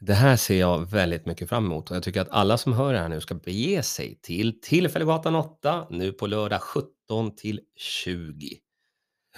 Det 0.00 0.14
här 0.14 0.36
ser 0.36 0.60
jag 0.60 0.90
väldigt 0.90 1.26
mycket 1.26 1.48
fram 1.48 1.64
emot 1.64 1.90
och 1.90 1.96
jag 1.96 2.02
tycker 2.02 2.20
att 2.20 2.30
alla 2.30 2.58
som 2.58 2.72
hör 2.72 2.92
det 2.92 2.98
här 2.98 3.08
nu 3.08 3.20
ska 3.20 3.34
bege 3.34 3.82
sig 3.82 4.18
till 4.22 4.60
Tillfällegatan 4.60 5.34
8 5.34 5.86
nu 5.90 6.12
på 6.12 6.26
lördag 6.26 6.62
17 6.62 7.36
till 7.36 7.60
20. 7.76 8.58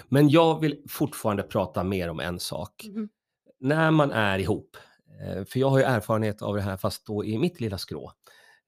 Men 0.08 0.28
jag 0.28 0.60
vill 0.60 0.82
fortfarande 0.88 1.42
prata 1.42 1.84
mer 1.84 2.08
om 2.08 2.20
en 2.20 2.40
sak. 2.40 2.86
Mhm. 2.88 3.08
När 3.60 3.90
man 3.90 4.10
är 4.10 4.38
ihop, 4.38 4.76
eh, 5.20 5.44
för 5.44 5.60
jag 5.60 5.70
har 5.70 5.78
ju 5.78 5.84
erfarenhet 5.84 6.42
av 6.42 6.54
det 6.56 6.62
här 6.62 6.76
fast 6.76 7.06
då 7.06 7.24
i 7.24 7.38
mitt 7.38 7.60
lilla 7.60 7.78
skrå 7.78 8.12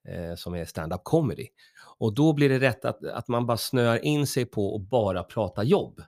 eh, 0.07 0.35
som 0.35 0.53
är 0.55 0.65
stand-up 0.65 1.03
comedy. 1.03 1.47
Och 1.97 2.13
då 2.13 2.33
blir 2.33 2.49
det 2.49 2.59
rätt 2.59 2.85
att, 2.85 3.03
att 3.05 3.27
man 3.27 3.45
bara 3.45 3.57
snöar 3.57 4.05
in 4.05 4.27
sig 4.27 4.45
på 4.45 4.75
att 4.75 4.81
bara 4.89 5.23
prata 5.23 5.63
jobb. 5.63 6.01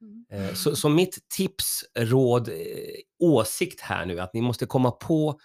Mm. 0.00 0.24
Eh, 0.30 0.54
Så, 0.54 0.76
så 0.76 0.88
mitt 0.88 1.28
tips, 1.28 1.84
råd, 1.98 2.48
eh, 2.48 2.54
åsikt 3.18 3.80
här 3.80 4.06
nu 4.06 4.20
att 4.20 4.34
ni 4.34 4.40
måste 4.42 4.66
komma 4.66 4.90
på 4.90 5.40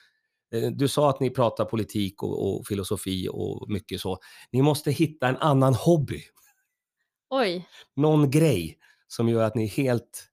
eh, 0.54 0.72
du 0.72 0.88
sa 0.88 1.10
att 1.10 1.20
ni 1.20 1.30
pratar 1.30 1.66
politik 1.66 2.24
och, 2.24 2.56
och 2.56 2.68
filosofi 2.68 3.30
och 3.32 3.70
mycket 3.70 4.02
så. 4.02 4.18
Ni 4.52 4.62
måste 4.62 4.92
hitta 4.92 5.28
en 5.28 5.38
annan 5.38 5.74
hobby, 5.74 6.24
Oj, 7.30 7.68
någon 7.96 8.32
grej 8.32 8.78
som 9.08 9.30
gör 9.30 9.44
att 9.44 9.56
ni 9.56 9.66
helt... 9.66 10.30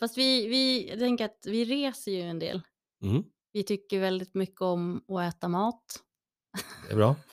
fast 0.00 0.18
vi, 0.18 0.48
vi 0.48 0.98
tänker 0.98 1.24
att 1.24 1.38
vi 1.46 1.64
reser 1.64 2.12
ju 2.12 2.22
en 2.22 2.38
del. 2.38 2.62
Mm, 3.02 3.24
Vi 3.52 3.62
tycker 3.62 4.00
väldigt 4.00 4.34
mycket 4.34 4.60
om 4.60 5.02
att 5.08 5.34
äta 5.34 5.48
mat 5.48 6.02
det 6.86 6.92
är 6.92 6.96
bra. 6.96 7.16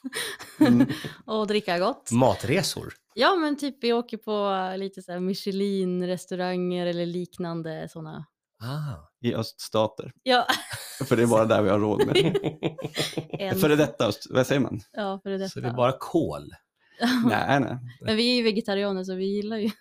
Mm. 0.60 0.88
och 1.26 1.48
dricka 1.48 1.80
gott. 1.80 2.12
Matresor. 2.12 2.94
Ja, 3.18 3.36
men 3.36 3.58
typ 3.58 3.84
vi 3.84 3.94
åker 3.94 4.18
på 4.18 4.74
lite 4.78 5.02
så 5.02 5.12
här 5.12 5.20
Michelin-restauranger 5.20 6.86
eller 6.86 7.06
liknande 7.06 7.90
sådana. 7.90 8.26
Ah. 8.64 9.10
I 9.22 9.34
öststater, 9.36 10.12
Ja, 10.24 10.48
för 11.08 11.16
det 11.16 11.24
är 11.24 11.28
bara 11.28 11.46
där 11.46 11.62
vi 11.62 11.70
har 11.70 11.80
råd 11.80 12.06
med. 12.08 13.58
Före 13.62 13.76
detta 13.76 14.08
öst, 14.08 14.28
vad 14.30 14.48
säger 14.48 14.62
man? 14.62 14.80
Ja, 14.92 15.20
för 15.24 15.30
det 15.30 15.50
Så 15.50 15.60
det 15.60 15.68
är 15.68 15.74
bara 15.74 15.92
kol. 16.00 16.44
Nej, 17.26 17.60
nej. 17.60 17.78
Men 18.02 18.16
vi 18.18 18.32
är 18.32 18.36
ju 18.36 18.44
vegetarianer 18.44 19.04
så 19.04 19.16
vi 19.16 19.26
gillar 19.26 19.58
ju, 19.58 19.72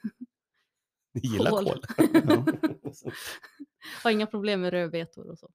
Ni 1.14 1.20
gillar 1.32 1.50
Kol. 1.50 1.64
kol. 1.64 1.80
Ja. 2.28 2.44
har 4.02 4.10
inga 4.10 4.26
problem 4.26 4.60
med 4.60 4.70
rödbetor 4.70 5.30
och 5.30 5.38
så. 5.38 5.50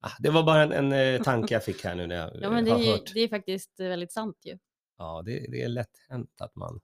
Ah, 0.00 0.10
det 0.18 0.30
var 0.30 0.42
bara 0.42 0.62
en, 0.62 0.72
en 0.72 0.92
eh, 1.14 1.22
tanke 1.22 1.54
jag 1.54 1.64
fick 1.64 1.84
här 1.84 1.94
nu 1.94 2.06
när 2.06 2.16
jag 2.16 2.30
Ja, 2.42 2.50
men 2.50 2.64
det 2.64 2.70
har 2.70 2.78
är, 2.78 2.82
ju- 2.84 2.90
hört. 2.92 3.10
det 3.14 3.20
är 3.20 3.28
faktiskt 3.28 3.80
väldigt 3.80 4.12
sant 4.12 4.36
ju. 4.44 4.58
Ja, 4.98 5.22
det, 5.26 5.46
det 5.50 5.62
är 5.62 5.68
lätt 5.68 5.90
hänt 6.08 6.40
att 6.40 6.54
man 6.56 6.80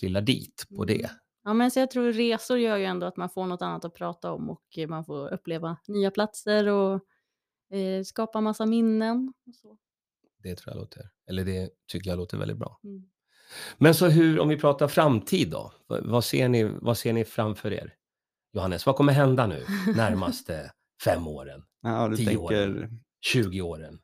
trillar 0.00 0.20
dit 0.20 0.64
på 0.76 0.84
det. 0.84 0.94
Mm. 0.94 1.10
Ja, 1.44 1.54
men 1.54 1.70
så 1.70 1.78
jag 1.80 1.90
tror 1.90 2.12
resor 2.12 2.58
gör 2.58 2.76
ju 2.76 2.84
ändå 2.84 3.06
att 3.06 3.16
man 3.16 3.30
får 3.30 3.46
något 3.46 3.62
annat 3.62 3.84
att 3.84 3.94
prata 3.94 4.32
om 4.32 4.50
och 4.50 4.62
eh, 4.76 4.88
man 4.88 5.04
får 5.04 5.32
uppleva 5.34 5.76
nya 5.88 6.10
platser 6.10 6.66
och 6.68 6.94
eh, 7.76 8.02
skapa 8.04 8.40
massa 8.40 8.66
minnen. 8.66 9.32
Och 9.46 9.54
så. 9.54 9.78
Det 10.42 10.56
tror 10.56 10.74
jag 10.74 10.80
låter, 10.80 11.10
eller 11.28 11.44
det 11.44 11.70
tycker 11.92 12.10
jag 12.10 12.16
låter 12.16 12.38
väldigt 12.38 12.56
bra. 12.56 12.80
Mm. 12.84 13.04
Men 13.78 13.94
så 13.94 14.06
hur, 14.06 14.40
om 14.40 14.48
vi 14.48 14.56
pratar 14.56 14.88
framtid 14.88 15.50
då? 15.50 15.72
Vad, 15.86 16.24
ser 16.24 16.48
ni, 16.48 16.64
vad 16.64 16.98
ser 16.98 17.12
ni 17.12 17.24
framför 17.24 17.72
er? 17.72 17.94
Johannes, 18.52 18.86
vad 18.86 18.96
kommer 18.96 19.12
hända 19.12 19.46
nu 19.46 19.64
närmaste 19.96 20.72
fem 21.04 21.26
åren, 21.26 21.62
Ja, 21.82 22.08
du 22.08 22.16
Tio 22.16 22.36
år. 22.36 22.48
tänker, 22.48 22.90
20 23.20 23.62
åren? 23.62 23.98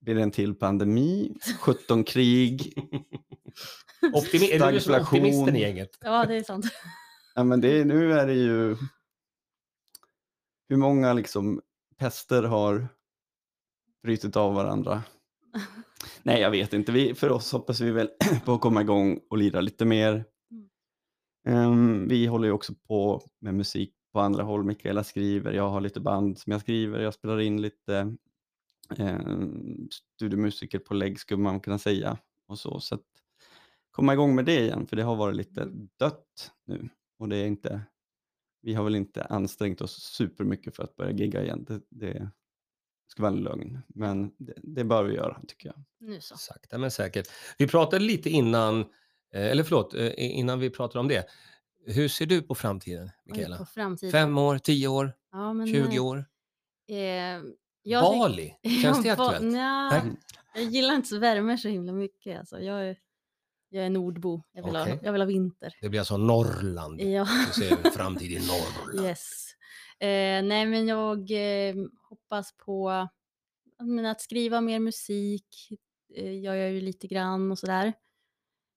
blir 0.00 0.14
det 0.14 0.22
en 0.22 0.30
till 0.30 0.54
pandemi, 0.54 1.36
17 1.60 2.04
krig? 2.04 2.74
Optimi- 4.14 4.62
är 4.62 4.72
du 4.72 4.80
som 4.80 4.94
optimisten 4.94 5.56
i 5.56 5.60
gänget? 5.60 5.98
Ja, 6.00 6.24
det 6.26 6.36
är 6.36 6.42
sant. 6.42 6.66
Ja, 7.34 7.44
men 7.44 7.60
det 7.60 7.68
är, 7.80 7.84
nu 7.84 8.12
är 8.12 8.26
det 8.26 8.34
ju... 8.34 8.76
Hur 10.68 10.76
många 10.76 11.12
liksom 11.12 11.60
pester 11.96 12.42
har 12.42 12.88
brutit 14.02 14.36
av 14.36 14.54
varandra? 14.54 15.02
Nej, 16.22 16.40
jag 16.40 16.50
vet 16.50 16.72
inte. 16.72 16.92
Vi, 16.92 17.14
för 17.14 17.30
oss 17.30 17.52
hoppas 17.52 17.80
vi 17.80 17.90
väl 17.90 18.10
på 18.44 18.52
att 18.52 18.60
komma 18.60 18.80
igång 18.80 19.20
och 19.30 19.38
lira 19.38 19.60
lite 19.60 19.84
mer. 19.84 20.24
Ehm, 21.48 22.08
vi 22.08 22.26
håller 22.26 22.48
ju 22.48 22.52
också 22.52 22.74
på 22.74 23.22
med 23.38 23.54
musik 23.54 23.94
på 24.12 24.20
andra 24.20 24.42
håll. 24.42 24.64
Mikaela 24.64 25.04
skriver, 25.04 25.52
jag 25.52 25.68
har 25.68 25.80
lite 25.80 26.00
band 26.00 26.38
som 26.38 26.52
jag 26.52 26.60
skriver, 26.60 27.00
jag 27.00 27.14
spelar 27.14 27.40
in 27.40 27.62
lite 27.62 28.16
um, 28.98 29.88
studiomusiker 30.16 30.78
på 30.78 30.94
lägg 30.94 31.20
skulle 31.20 31.42
man 31.42 31.60
kunna 31.60 31.78
säga. 31.78 32.18
Och 32.46 32.58
så, 32.58 32.80
så 32.80 32.94
att 32.94 33.02
komma 33.98 34.12
igång 34.12 34.34
med 34.34 34.44
det 34.44 34.60
igen, 34.60 34.86
för 34.86 34.96
det 34.96 35.02
har 35.02 35.16
varit 35.16 35.36
lite 35.36 35.64
dött 35.96 36.52
nu. 36.66 36.88
Och 37.18 37.28
det 37.28 37.36
är 37.36 37.46
inte, 37.46 37.80
vi 38.62 38.74
har 38.74 38.84
väl 38.84 38.94
inte 38.94 39.24
ansträngt 39.24 39.80
oss 39.80 40.02
supermycket 40.02 40.76
för 40.76 40.82
att 40.82 40.96
börja 40.96 41.10
gigga 41.10 41.42
igen. 41.42 41.64
Det, 41.64 41.80
det 41.90 42.30
ska 43.06 43.22
vara 43.22 43.32
en 43.32 43.42
lögn, 43.42 43.78
men 43.88 44.32
det, 44.38 44.54
det 44.56 44.84
bör 44.84 45.04
vi 45.04 45.14
göra 45.14 45.40
tycker 45.48 45.68
jag. 45.68 45.84
Nu 46.00 46.20
så. 46.20 46.36
Sakta 46.36 46.78
men 46.78 46.90
säkert. 46.90 47.28
Vi 47.58 47.68
pratade 47.68 48.04
lite 48.04 48.30
innan, 48.30 48.80
eh, 49.34 49.46
eller 49.46 49.62
förlåt, 49.62 49.94
eh, 49.94 50.12
innan 50.16 50.60
vi 50.60 50.70
pratade 50.70 51.00
om 51.00 51.08
det. 51.08 51.26
Hur 51.86 52.08
ser 52.08 52.26
du 52.26 52.42
på 52.42 52.54
framtiden, 52.54 53.10
Mikaela? 53.24 53.58
på 53.58 53.64
framtiden. 53.64 54.12
Fem 54.12 54.38
år, 54.38 54.58
tio 54.58 54.88
år, 54.88 55.12
ja, 55.32 55.52
men, 55.52 55.66
20 55.66 55.96
eh, 55.96 56.04
år? 56.04 56.24
Eh, 56.88 58.00
Bali, 58.00 58.54
känns 58.82 59.02
det 59.02 59.10
aktuellt? 59.10 59.52
Nej. 59.52 60.02
jag 60.54 60.64
gillar 60.64 60.94
inte 60.94 61.08
så 61.08 61.18
värme 61.18 61.58
så 61.58 61.68
himla 61.68 61.92
mycket. 61.92 62.38
Alltså. 62.38 62.60
Jag, 62.60 62.88
är, 62.88 62.96
jag 63.68 63.86
är 63.86 63.90
nordbo. 63.90 64.42
Jag 64.52 64.64
vill, 64.64 64.76
Okej. 64.76 64.92
ha, 64.92 64.98
jag 65.02 65.12
vill 65.12 65.20
ha 65.20 65.26
vinter. 65.26 65.74
Det 65.80 65.88
blir 65.88 66.00
alltså 66.00 66.16
Norrland. 66.16 67.00
Ja. 67.00 67.28
Du 67.46 67.62
ser 67.62 67.86
en 67.86 67.92
framtid 67.92 68.32
i 68.32 68.38
Norrland. 68.38 69.06
Yes. 69.06 69.54
Eh, 70.00 70.42
nej, 70.42 70.66
men 70.66 70.88
jag 70.88 71.30
eh, 71.30 71.74
hoppas 72.08 72.56
på 72.56 73.08
menar, 73.82 74.10
att 74.10 74.20
skriva 74.20 74.60
mer 74.60 74.78
musik. 74.78 75.68
Eh, 76.14 76.32
jag 76.32 76.56
gör 76.58 76.68
ju 76.68 76.80
lite 76.80 77.06
grann 77.06 77.50
och 77.50 77.58
sådär. 77.58 77.92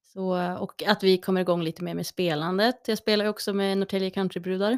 Så, 0.03 0.55
och 0.59 0.83
att 0.87 1.03
vi 1.03 1.17
kommer 1.17 1.41
igång 1.41 1.63
lite 1.63 1.83
mer 1.83 1.93
med 1.93 2.07
spelandet. 2.07 2.87
Jag 2.87 2.97
spelar 2.97 3.25
ju 3.25 3.29
också 3.29 3.53
med 3.53 3.77
Norrtälje 3.77 4.09
Countrybrudar. 4.09 4.77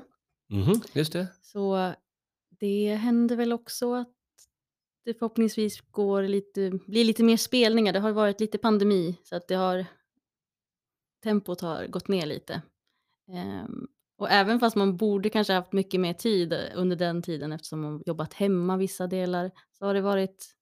Mhm, 0.49 0.81
just 0.93 1.13
det. 1.13 1.27
Så 1.41 1.93
det 2.49 2.95
händer 2.95 3.35
väl 3.35 3.53
också 3.53 3.93
att 3.93 4.13
det 5.05 5.13
förhoppningsvis 5.13 5.81
går 5.81 6.23
lite, 6.23 6.71
blir 6.87 7.05
lite 7.05 7.23
mer 7.23 7.37
spelningar. 7.37 7.93
Det 7.93 7.99
har 7.99 8.11
varit 8.11 8.39
lite 8.39 8.57
pandemi 8.57 9.17
så 9.23 9.35
att 9.35 9.47
det 9.47 9.55
har 9.55 9.85
tempot 11.23 11.61
har 11.61 11.87
gått 11.87 12.07
ner 12.07 12.25
lite. 12.25 12.61
Ehm, 13.31 13.87
och 14.17 14.29
även 14.31 14.59
fast 14.59 14.75
man 14.75 14.97
borde 14.97 15.29
kanske 15.29 15.53
haft 15.53 15.73
mycket 15.73 15.99
mer 15.99 16.13
tid 16.13 16.53
under 16.75 16.95
den 16.95 17.21
tiden 17.21 17.51
eftersom 17.51 17.81
man 17.81 18.03
jobbat 18.05 18.33
hemma 18.33 18.77
vissa 18.77 19.07
delar 19.07 19.51
så 19.71 19.85
har 19.85 19.93
det 19.93 20.01
varit 20.01 20.55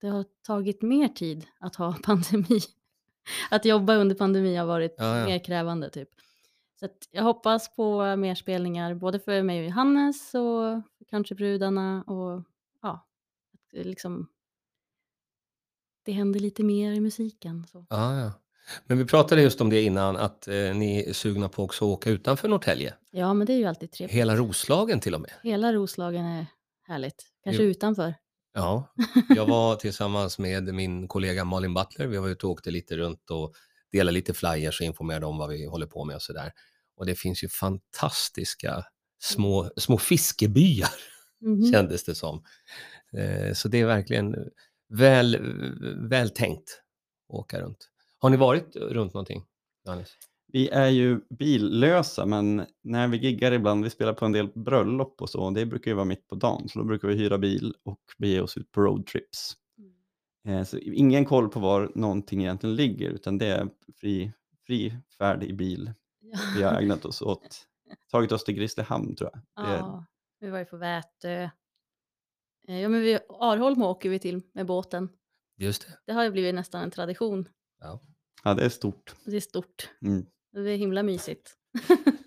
det 0.00 0.08
har 0.08 0.24
tagit 0.46 0.82
mer 0.82 1.08
tid 1.08 1.46
att 1.60 1.76
ha 1.76 1.92
pandemi. 2.02 2.60
Att 3.50 3.64
jobba 3.64 3.94
under 3.94 4.14
pandemi 4.16 4.56
har 4.56 4.66
varit 4.66 4.94
Ja, 4.98 5.18
ja. 5.18 5.24
mer 5.24 5.44
krävande 5.44 5.90
typ. 5.90 6.08
Så 6.80 6.88
jag 7.10 7.22
hoppas 7.22 7.76
på 7.76 8.16
mer 8.16 8.34
spelningar 8.34 8.94
både 8.94 9.18
för 9.20 9.42
mig 9.42 9.60
och 9.60 9.66
Johannes 9.66 10.34
och 10.34 10.82
kanske 11.10 11.34
brudarna 11.34 12.02
och 12.02 12.42
ja, 12.82 13.06
det 13.72 13.84
liksom 13.84 14.28
det 16.02 16.12
händer 16.12 16.40
lite 16.40 16.64
mer 16.64 16.92
i 16.92 17.00
musiken. 17.00 17.66
Så. 17.66 17.86
Ja, 17.90 18.20
ja. 18.20 18.32
Men 18.86 18.98
vi 18.98 19.04
pratade 19.04 19.42
just 19.42 19.60
om 19.60 19.70
det 19.70 19.82
innan, 19.82 20.16
att 20.16 20.48
eh, 20.48 20.54
ni 20.54 21.04
är 21.08 21.12
sugna 21.12 21.48
på 21.48 21.64
också 21.64 21.84
att 21.84 21.88
åka 21.98 22.10
utanför 22.10 22.48
Norrtälje. 22.48 22.94
Ja, 23.10 23.34
men 23.34 23.46
det 23.46 23.52
är 23.52 23.56
ju 23.58 23.64
alltid 23.64 23.92
trevligt. 23.92 24.16
Hela 24.16 24.36
Roslagen 24.36 25.00
till 25.00 25.14
och 25.14 25.20
med. 25.20 25.30
Hela 25.42 25.72
Roslagen 25.72 26.24
är 26.24 26.46
härligt. 26.82 27.24
Kanske 27.44 27.62
Jo. 27.62 27.68
utanför. 27.70 28.14
Ja, 28.54 28.94
jag 29.28 29.46
var 29.46 29.76
tillsammans 29.76 30.38
med 30.38 30.74
min 30.74 31.08
kollega 31.08 31.44
Malin 31.44 31.74
Butler. 31.74 32.06
Vi 32.06 32.16
var 32.16 32.28
ute 32.28 32.46
och 32.46 32.52
åkte 32.52 32.70
lite 32.70 32.96
runt 32.96 33.30
och 33.30 33.54
delade 33.92 34.12
lite 34.14 34.34
flyers 34.34 34.80
och 34.80 34.86
informerade 34.86 35.26
om 35.26 35.38
vad 35.38 35.48
vi 35.48 35.66
håller 35.66 35.86
på 35.86 36.04
med 36.04 36.16
och 36.16 36.22
sådär. 36.22 36.52
Och 36.96 37.06
det 37.06 37.14
finns 37.14 37.44
ju 37.44 37.48
fantastiska 37.48 38.84
små, 39.22 39.70
små 39.76 39.98
fiskebyar, 39.98 40.90
Mhm. 41.40 41.72
kändes 41.72 42.04
det 42.04 42.14
som. 42.14 42.42
Eh, 43.12 43.52
Så 43.54 43.68
det 43.68 43.78
är 43.80 43.86
verkligen 43.86 44.34
väl, 44.88 45.38
väl 46.08 46.30
tänkt 46.30 46.82
att 47.28 47.34
åka 47.34 47.60
runt. 47.60 47.88
Har 48.18 48.30
ni 48.30 48.36
varit 48.36 48.76
runt 48.76 49.14
någonting? 49.14 49.44
Johannes? 49.84 50.08
Vi 50.52 50.68
är 50.68 50.88
ju 50.88 51.20
billösa, 51.30 52.26
men 52.26 52.66
när 52.82 53.08
vi 53.08 53.16
giggar 53.16 53.52
ibland, 53.52 53.84
vi 53.84 53.90
spelar 53.90 54.12
på 54.12 54.24
en 54.24 54.32
del 54.32 54.48
bröllop 54.54 55.22
och 55.22 55.30
så, 55.30 55.50
det 55.50 55.66
brukar 55.66 55.90
ju 55.90 55.94
vara 55.94 56.04
mitt 56.04 56.28
på 56.28 56.34
dagen, 56.34 56.68
så 56.68 56.78
då 56.78 56.84
brukar 56.84 57.08
vi 57.08 57.14
hyra 57.14 57.38
bil 57.38 57.74
och 57.82 58.00
bege 58.18 58.40
oss 58.40 58.56
ut 58.56 58.72
på 58.72 58.80
roadtrips. 58.80 59.52
Eh, 60.48 60.64
Så 60.64 60.78
ingen 60.78 61.24
koll 61.24 61.48
på 61.48 61.60
var 61.60 61.92
någonting 61.94 62.40
egentligen 62.40 62.76
ligger, 62.76 63.10
utan 63.10 63.38
det 63.38 63.46
är 63.46 63.68
fri, 64.00 64.32
fri 64.66 64.94
färd 65.18 65.42
i 65.42 65.52
bil. 65.52 65.92
Vi 66.56 66.62
har 66.62 66.80
ägnat 66.80 67.04
oss 67.04 67.22
åt, 67.22 67.66
tagit 68.10 68.32
oss 68.32 68.44
till 68.44 68.54
Grisslehamn 68.54 69.16
tror 69.16 69.30
jag. 69.32 69.66
Det 69.66 69.72
är, 69.72 69.76
Ja, 69.78 70.04
vi 70.40 70.50
var 70.50 70.58
ju 70.58 70.64
på 70.64 70.76
Vätö. 70.76 71.42
Eh, 72.68 72.80
Ja, 72.80 72.88
men 72.88 73.00
vi, 73.00 73.18
Arholm 73.28 73.82
åker 73.82 74.08
vi 74.10 74.18
till 74.18 74.42
med 74.54 74.66
båten. 74.66 75.08
Just 75.56 75.86
det. 75.86 75.98
Det 76.06 76.12
har 76.12 76.24
ju 76.24 76.30
blivit 76.30 76.54
nästan 76.54 76.82
en 76.82 76.90
tradition. 76.90 77.48
Ja. 77.80 78.00
ja, 78.44 78.54
det 78.54 78.64
är 78.64 78.68
stort. 78.68 79.14
Det 79.24 79.36
är 79.36 79.40
stort. 79.40 79.90
Mm. 80.02 80.26
Det 80.52 80.70
är 80.70 80.76
himla 80.76 81.02
mysigt. 81.02 81.54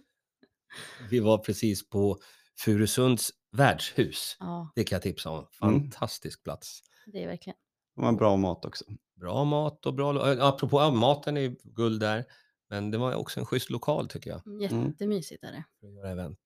Vi 1.09 1.19
var 1.19 1.37
precis 1.37 1.89
på 1.89 2.19
Furusunds 2.59 3.31
värdshus. 3.51 4.37
Ja, 4.39 4.71
Det 4.75 4.83
kan 4.83 4.95
jag 4.95 5.03
tipsa 5.03 5.29
om. 5.29 5.37
Mm. 5.37 5.47
Fantastisk 5.81 6.43
plats. 6.43 6.81
det 7.05 7.23
är 7.23 7.27
verkligen. 7.27 7.57
De 7.95 8.05
har 8.05 8.13
bra 8.13 8.37
mat 8.37 8.65
också. 8.65 8.85
Bra 9.15 9.43
mat 9.43 9.85
och 9.85 9.93
bra... 9.93 10.31
äh, 10.33 10.43
Apropå 10.45 10.79
ja, 10.81 10.91
maten 10.91 11.37
är 11.37 11.55
guld 11.63 11.99
där. 11.99 12.25
Men 12.69 12.91
det 12.91 12.97
var 12.97 13.15
också 13.15 13.39
en 13.39 13.45
schysst 13.45 13.69
lokal 13.69 14.07
tycker 14.09 14.29
jag. 14.29 14.61
Jättemysigt 14.61 15.43
är 15.43 15.51
det. 15.51 15.63
För 15.79 15.87
att 15.87 15.93
göra 15.93 16.09
event. 16.09 16.39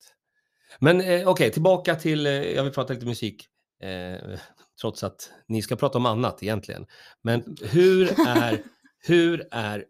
Men 0.79 1.01
eh, 1.01 1.27
okej, 1.29 1.51
tillbaka 1.51 1.95
till... 1.95 2.25
Eh, 2.27 2.33
jag 2.33 2.63
vill 2.63 2.73
prata 2.73 2.93
lite 2.93 3.05
musik. 3.05 3.47
Eh, 3.81 4.39
trots 4.81 5.03
att 5.03 5.31
ni 5.47 5.61
ska 5.61 5.75
prata 5.75 5.97
om 5.97 6.05
annat 6.05 6.43
egentligen. 6.43 6.85
Men 7.21 7.57
hur 7.61 8.19
är, 8.27 8.63
hur 9.07 9.47
är 9.51 9.85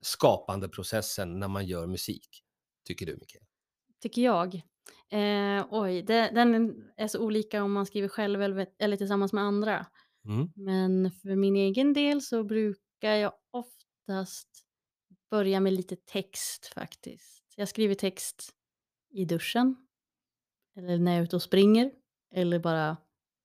skapandeprocessen 0.00 1.38
när 1.40 1.48
man 1.48 1.66
gör 1.66 1.86
musik? 1.86 2.44
Tycker 2.84 3.06
du, 3.06 3.16
Mikael? 3.16 3.44
Tycker 4.02 4.22
jag. 4.22 4.54
Eh, 5.10 5.66
oj, 5.70 6.02
det, 6.02 6.30
den 6.34 6.74
är 6.96 7.08
så 7.08 7.20
olika 7.20 7.62
om 7.62 7.72
man 7.72 7.86
skriver 7.86 8.08
själv 8.08 8.42
eller, 8.42 8.66
eller 8.78 8.96
tillsammans 8.96 9.32
med 9.32 9.44
andra. 9.44 9.86
Mm. 10.24 10.52
Men 10.56 11.10
för 11.10 11.36
min 11.36 11.56
egen 11.56 11.92
del 11.92 12.22
så 12.22 12.44
brukar 12.44 13.14
jag 13.14 13.32
oftast 13.50 14.48
börja 15.30 15.60
med 15.60 15.72
lite 15.72 15.96
text 15.96 16.66
faktiskt. 16.74 17.44
Jag 17.56 17.68
skriver 17.68 17.94
text 17.94 18.50
i 19.10 19.24
duschen. 19.24 19.76
Eller 20.76 20.98
när 20.98 21.12
jag 21.12 21.20
är 21.20 21.24
ute 21.24 21.36
och 21.36 21.42
springer. 21.42 21.90
Eller 22.34 22.58
bara 22.58 22.96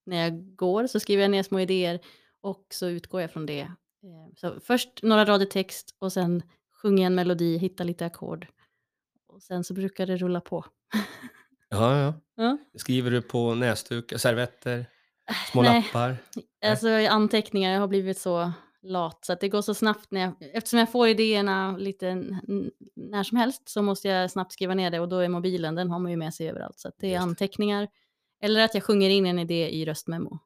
när 0.06 0.18
jag 0.24 0.56
går 0.56 0.88
så 0.88 1.00
skriver 1.00 1.22
jag 1.22 1.32
ner 1.32 1.44
små 1.44 1.60
idéer. 1.60 2.00
Och 2.42 2.66
så 2.70 2.88
utgår 2.88 3.22
jag 3.22 3.32
från 3.32 3.46
det. 3.46 3.72
Eh, 4.04 4.34
Så 4.36 4.60
först 4.60 4.90
några 5.04 5.26
rader 5.26 5.46
text 5.46 5.96
och 6.00 6.14
sen 6.14 6.44
sjunger 6.82 7.04
jag 7.04 7.08
en 7.08 7.16
melodi, 7.16 7.58
hittar 7.58 7.86
lite 7.86 8.06
ackord. 8.06 8.48
Och 9.28 9.42
sen 9.42 9.64
så 9.64 9.74
brukar 9.74 10.06
det 10.08 10.18
rulla 10.18 10.42
på. 10.42 10.66
Ja, 11.70 11.98
ja. 12.00 12.14
Ja. 12.36 12.58
Skriver 12.80 13.12
du 13.12 13.22
på 13.22 13.56
näsdukar, 13.56 14.18
servetter, 14.18 14.86
små 15.52 15.62
Nej. 15.62 15.82
lappar? 15.82 16.18
Alltså 16.66 16.90
anteckningar, 16.90 17.72
jag 17.74 17.80
har 17.80 17.88
blivit 17.88 18.18
så 18.18 18.52
lat 18.82 19.26
så 19.26 19.34
att 19.34 19.40
det 19.40 19.50
går 19.50 19.62
så 19.62 19.74
snabbt 19.74 20.12
när 20.12 20.22
jag, 20.22 20.34
eftersom 20.40 20.80
jag 20.80 20.92
får 20.92 21.08
idéerna 21.08 21.78
lite 21.78 22.16
när 22.96 23.24
som 23.24 23.38
helst 23.38 23.70
så 23.70 23.82
måste 23.82 24.08
jag 24.08 24.32
snabbt 24.32 24.54
skriva 24.54 24.74
ner 24.74 24.92
det 24.92 25.00
och 25.00 25.10
då 25.10 25.18
är 25.18 25.30
mobilen, 25.30 25.76
den 25.76 25.90
har 25.92 26.00
man 26.00 26.12
ju 26.12 26.18
med 26.18 26.34
sig 26.34 26.50
överallt 26.50 26.80
så 26.80 26.88
att 26.88 26.96
det 26.98 27.08
är 27.08 27.12
Just 27.12 27.24
anteckningar. 27.24 27.88
Eller 28.42 28.66
att 28.66 28.74
jag 28.74 28.84
sjunger 28.84 29.10
in 29.10 29.26
en 29.26 29.40
idé 29.40 29.70
i 29.70 29.86
röstmemo. 29.86 30.40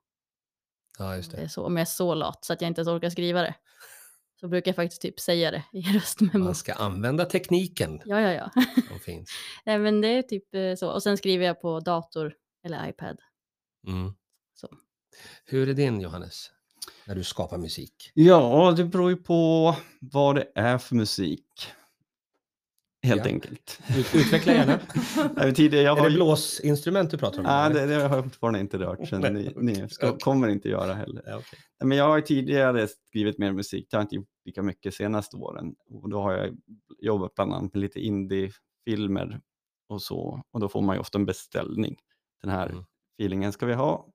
Ja, 0.97 1.15
just 1.15 1.31
Det 1.31 1.37
är 1.37 1.47
så, 1.47 1.65
om 1.65 1.77
jag 1.77 1.81
är 1.81 1.85
så 1.85 2.13
lat 2.13 2.45
så 2.45 2.53
att 2.53 2.61
jag 2.61 2.69
inte 2.69 2.81
ens 2.81 2.87
orkar 2.89 3.09
skriva 3.09 3.41
det. 3.41 3.55
Så 4.39 4.47
brukar 4.47 4.69
jag 4.69 4.75
faktiskt 4.75 5.01
typ 5.01 5.19
säga 5.19 5.51
det 5.51 5.63
i 5.73 5.81
röstmemo. 5.93 6.45
Man 6.45 6.55
ska 6.55 6.73
använda 6.73 7.25
tekniken 7.25 8.01
Ja, 8.05 8.21
ja, 8.21 8.33
ja. 8.33 8.63
som 8.87 8.99
finns. 9.05 9.29
Nej, 9.65 9.79
men 9.79 10.01
det 10.01 10.07
är 10.07 10.21
typ 10.21 10.55
eh, 10.55 10.75
så. 10.75 10.89
Och 10.89 11.03
sen 11.03 11.17
skriver 11.17 11.45
jag 11.45 11.61
på 11.61 11.79
dator 11.79 12.33
eller 12.65 12.89
iPad. 12.89 13.17
Mm. 13.87 14.13
Så. 14.53 14.67
Hur 15.45 15.69
är 15.69 15.73
din, 15.73 16.01
Johannes, 16.01 16.51
när 17.05 17.15
du 17.15 17.23
skapar 17.23 17.57
musik? 17.57 18.11
Ja, 18.13 18.73
det 18.77 18.85
beror 18.85 19.09
ju 19.09 19.17
på 19.17 19.75
vad 20.01 20.35
det 20.35 20.51
är 20.55 20.77
för 20.77 20.95
musik. 20.95 21.71
Helt 23.03 23.25
Ja. 23.25 23.31
enkelt. 23.31 23.79
Ut, 23.97 24.15
utveckla 24.15 24.53
gärna. 24.53 24.79
Nej, 25.35 25.53
tidigare, 25.53 25.83
jag 25.85 25.97
är 25.97 26.01
har 26.01 26.09
det 26.09 26.15
blåsinstrument 26.15 27.11
du 27.11 27.17
pratar 27.17 27.37
om? 27.39 27.43
Nej, 27.43 27.73
det, 27.73 27.85
det 27.85 28.07
har 28.07 28.15
jag 28.15 28.23
fortfarande 28.23 28.59
inte 28.59 28.77
rört, 28.79 29.11
Nej, 29.11 29.33
ni, 29.33 29.53
ni 29.55 29.89
ska, 29.89 30.07
okej. 30.09 30.19
kommer 30.19 30.47
inte 30.47 30.69
göra 30.69 30.93
heller. 30.93 31.23
Ja. 31.25 31.35
Nej, 31.35 31.87
Men 31.87 31.97
jag 31.97 32.05
har 32.07 32.21
tidigare 32.21 32.87
skrivit 32.87 33.37
mer 33.37 33.51
musik, 33.51 33.87
det 33.89 33.97
har 33.97 34.01
jag 34.01 34.05
inte 34.05 34.15
gjort 34.15 34.27
lika 34.45 34.63
mycket 34.63 34.93
senaste 34.93 35.37
åren. 35.37 35.75
Och 35.89 36.09
då 36.09 36.21
har 36.21 36.33
jag 36.33 36.57
jobbat 36.99 37.35
bland 37.35 37.53
annat 37.53 37.73
med 37.73 37.81
lite 37.81 37.99
indie-filmer 37.99 39.41
och 39.89 40.01
så. 40.01 40.41
Och 40.51 40.59
då 40.59 40.69
får 40.69 40.81
man 40.81 40.95
ju 40.95 40.99
ofta 40.99 41.17
en 41.17 41.25
beställning. 41.25 41.95
Den 42.41 42.51
här 42.51 42.69
Mm. 42.69 42.83
feelingen 43.19 43.51
ska 43.51 43.65
vi 43.65 43.73
ha. 43.73 44.07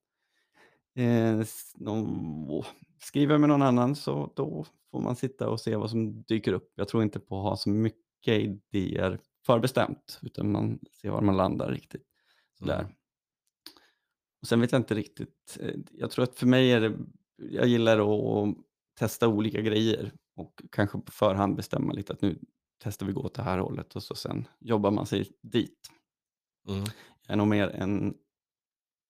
Eh, 0.95 1.45
någon, 1.75 2.63
skriver 3.01 3.33
jag 3.33 3.41
med 3.41 3.49
någon 3.49 3.61
annan 3.61 3.95
så 3.95 4.33
då 4.35 4.65
får 4.91 5.01
man 5.01 5.15
sitta 5.15 5.49
och 5.49 5.59
se 5.59 5.75
vad 5.75 5.89
som 5.89 6.23
dyker 6.23 6.53
upp. 6.53 6.71
Jag 6.75 6.87
tror 6.87 7.03
inte 7.03 7.19
på 7.19 7.37
att 7.37 7.43
ha 7.43 7.57
så 7.57 7.69
mycket 7.69 7.99
idéer 8.31 9.19
förbestämt, 9.45 10.19
utan 10.21 10.51
man 10.51 10.79
ser 11.01 11.09
var 11.09 11.21
man 11.21 11.37
landar 11.37 11.71
riktigt. 11.71 12.07
Sådär. 12.59 12.79
Mm. 12.79 12.91
Och 14.41 14.47
sen 14.47 14.61
vet 14.61 14.71
jag 14.71 14.79
inte 14.79 14.95
riktigt, 14.95 15.57
eh, 15.59 15.75
jag 15.91 16.11
tror 16.11 16.23
att 16.23 16.39
för 16.39 16.47
mig 16.47 16.71
är 16.71 16.81
det, 16.81 16.97
jag 17.35 17.67
gillar 17.67 17.99
att 17.99 18.55
testa 18.99 19.27
olika 19.27 19.61
grejer 19.61 20.13
och 20.35 20.61
kanske 20.71 20.99
på 20.99 21.11
förhand 21.11 21.55
bestämma 21.55 21.93
lite 21.93 22.13
att 22.13 22.21
nu 22.21 22.39
testar 22.83 23.05
vi 23.05 23.13
gå 23.13 23.21
åt 23.21 23.33
det 23.33 23.43
här 23.43 23.57
hållet 23.57 23.95
och 23.95 24.03
så 24.03 24.15
sen 24.15 24.47
jobbar 24.59 24.91
man 24.91 25.05
sig 25.05 25.31
dit. 25.41 25.91
Mm. 26.69 26.83
Jag 27.27 27.33
är 27.33 27.35
nog 27.35 27.47
mer 27.47 27.67
en 27.67 28.17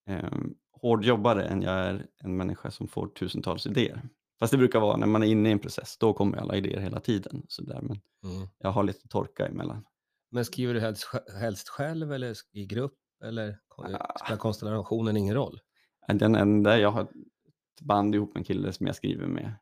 eh, 0.09 0.39
hård 0.71 1.05
jobbare 1.05 1.45
än 1.45 1.61
jag 1.61 1.73
är 1.73 2.07
en 2.17 2.37
människa 2.37 2.71
som 2.71 2.87
får 2.87 3.07
tusentals 3.07 3.67
idéer. 3.67 4.09
Fast 4.43 4.51
det 4.51 4.57
brukar 4.57 4.79
vara 4.79 4.97
när 4.97 5.07
man 5.07 5.23
är 5.23 5.27
inne 5.27 5.49
i 5.49 5.51
en 5.51 5.59
process, 5.59 5.97
då 5.97 6.13
kommer 6.13 6.37
alla 6.37 6.55
idéer 6.55 6.79
hela 6.79 6.99
tiden. 6.99 7.45
Så 7.47 7.61
där. 7.63 7.81
Men 7.81 8.01
Mm. 8.23 8.47
jag 8.57 8.71
har 8.71 8.83
lite 8.83 9.07
torka 9.07 9.47
emellan. 9.47 9.85
Men 10.31 10.45
skriver 10.45 10.73
du 10.73 10.79
helst, 10.79 11.07
helst 11.39 11.69
själv 11.69 12.13
eller 12.13 12.35
i 12.51 12.65
grupp? 12.65 12.93
Eller 13.23 13.59
Ah. 13.77 14.17
spelar 14.25 14.37
konstellationen 14.37 15.17
ingen 15.17 15.35
roll? 15.35 15.59
Den 16.07 16.35
enda 16.35 16.79
jag 16.79 16.91
har 16.91 17.01
ett 17.01 17.81
band 17.81 18.15
ihop 18.15 18.33
med 18.33 18.37
en 18.41 18.43
kille 18.43 18.73
som 18.73 18.87
jag 18.87 18.95
skriver 18.95 19.27
med. 19.27 19.55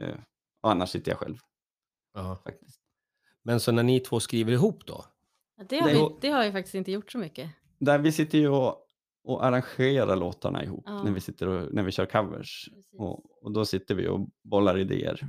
Eh, 0.00 0.16
och 0.62 0.70
annars 0.70 0.90
sitter 0.90 1.10
jag 1.10 1.18
själv 1.18 1.36
Ja. 2.14 2.36
faktiskt. 2.44 2.80
Men 3.42 3.60
så 3.60 3.72
när 3.72 3.82
ni 3.82 4.00
två 4.00 4.20
skriver 4.20 4.52
ihop 4.52 4.86
då? 4.86 5.04
Ja, 5.56 5.64
Det 5.68 5.78
har, 5.80 5.88
vi, 5.90 6.08
det 6.20 6.28
har 6.28 6.44
jag 6.44 6.52
faktiskt 6.52 6.74
inte 6.74 6.92
gjort 6.92 7.12
så 7.12 7.18
mycket. 7.18 7.50
Där 7.78 7.98
vi 7.98 8.12
sitter 8.12 8.38
ju 8.38 8.48
och, 8.48 8.85
och 9.26 9.44
arrangerar 9.44 10.16
låtarna 10.16 10.64
ihop 10.64 10.82
Ja. 10.86 11.02
när 11.02 11.12
vi 11.12 11.20
sitter 11.20 11.48
och 11.48 11.74
när 11.74 11.82
vi 11.82 11.92
kör 11.92 12.06
covers. 12.06 12.68
Och, 12.98 13.44
och 13.44 13.52
då 13.52 13.64
sitter 13.64 13.94
vi 13.94 14.08
och 14.08 14.28
bollar 14.44 14.78
idéer. 14.78 15.28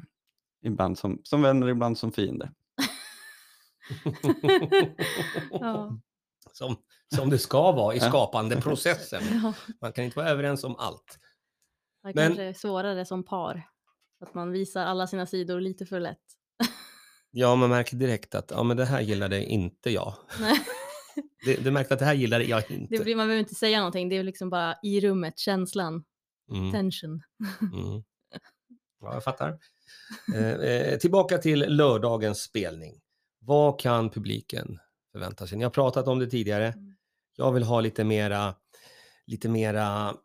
Ibland 0.65 0.97
som, 0.97 1.21
som 1.23 1.41
vänner, 1.41 1.67
ibland 1.69 1.97
som 1.97 2.12
fiender. 2.12 2.51
Ja. 5.51 5.99
som, 6.53 6.75
som 7.15 7.29
det 7.29 7.38
ska 7.39 7.71
vara 7.71 7.95
i 7.95 7.99
skapandeprocessen. 7.99 9.21
Ja, 9.43 9.53
Man 9.81 9.93
kan 9.93 10.03
inte 10.03 10.17
vara 10.19 10.29
överens 10.29 10.63
om 10.63 10.75
allt. 10.75 11.19
det 12.03 12.12
Men- 12.15 12.27
kanske 12.27 12.43
är 12.43 12.53
svårare 12.53 13.05
som 13.05 13.23
par. 13.23 13.69
Att 14.25 14.33
man 14.33 14.51
visar 14.51 14.86
alla 14.86 15.07
sina 15.07 15.25
sidor 15.25 15.60
lite 15.62 15.86
för 15.86 15.99
lätt. 15.99 16.17
Ja, 17.31 17.55
man 17.55 17.69
märker 17.69 17.97
direkt 17.97 18.36
att 18.36 18.51
ja, 18.51 18.63
men 18.63 18.77
det 18.77 18.86
här 18.86 19.01
gillade 19.01 19.43
inte 19.45 19.89
jag. 19.91 20.13
Det, 21.45 21.63
du 21.63 21.71
märkte 21.71 21.93
att 21.93 21.99
det 21.99 22.06
här 22.06 22.13
gillade 22.13 22.43
jag 22.43 22.71
inte. 22.71 22.97
det 22.97 23.03
blir, 23.03 23.15
man 23.15 23.27
behöver 23.27 23.39
inte 23.39 23.56
säga 23.56 23.77
någonting, 23.77 24.10
det 24.10 24.17
är 24.17 24.23
liksom 24.23 24.49
bara 24.49 24.75
i 24.84 25.01
rummet, 25.01 25.38
känslan, 25.39 26.03
Mm, 26.51 26.71
tension. 26.71 27.21
mm. 27.73 28.03
Ja, 29.01 29.13
jag 29.13 29.23
fattar. 29.23 29.58
Eh, 30.36 30.51
eh, 30.51 30.97
tillbaka 30.97 31.38
till 31.38 31.60
lördagens 31.60 32.41
spelning. 32.41 32.99
Vad 33.39 33.80
kan 33.80 34.10
publiken 34.10 34.80
förvänta 35.12 35.47
sig? 35.47 35.58
Ni 35.58 35.63
har 35.63 35.71
pratat 35.71 36.08
om 36.08 36.19
det 36.19 36.27
tidigare. 36.27 36.67
Mm. 36.67 36.95
Jag 37.36 37.51
vill 37.51 37.63
ha 37.63 37.82
lite 37.82 38.03
mera, 38.03 38.56
lite 39.25 39.49
mera, 39.49 40.15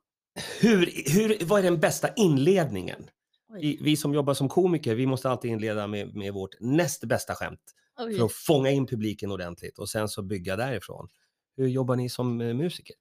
hur, 0.61 0.93
hur, 1.13 1.45
vad 1.47 1.59
är 1.59 1.63
den 1.63 1.81
bästa 1.81 2.09
inledningen? 2.17 3.09
Oj, 3.49 3.61
Vi, 3.61 3.79
vi 3.83 3.97
som 3.97 4.15
jobbar 4.15 4.35
som 4.35 4.49
komiker, 4.49 4.95
vi 4.95 5.07
måste 5.07 5.31
alltid 5.31 5.51
inleda 5.51 5.87
med, 5.87 6.15
med 6.15 6.33
vårt 6.35 6.61
näst 6.61 7.05
bästa 7.05 7.35
skämt 7.35 7.61
oj. 8.05 8.17
för 8.17 8.25
att 8.25 8.33
fånga 8.33 8.71
in 8.71 8.87
publiken 8.87 9.31
ordentligt 9.31 9.79
och 9.79 9.89
sen 9.89 10.09
så 10.09 10.23
bygga 10.23 10.57
därifrån. 10.57 11.09
Hur 11.57 11.69
jobbar 11.69 11.97
ni 11.97 12.09
som 12.09 12.41
eh, 12.41 12.55
musiker? 12.55 12.97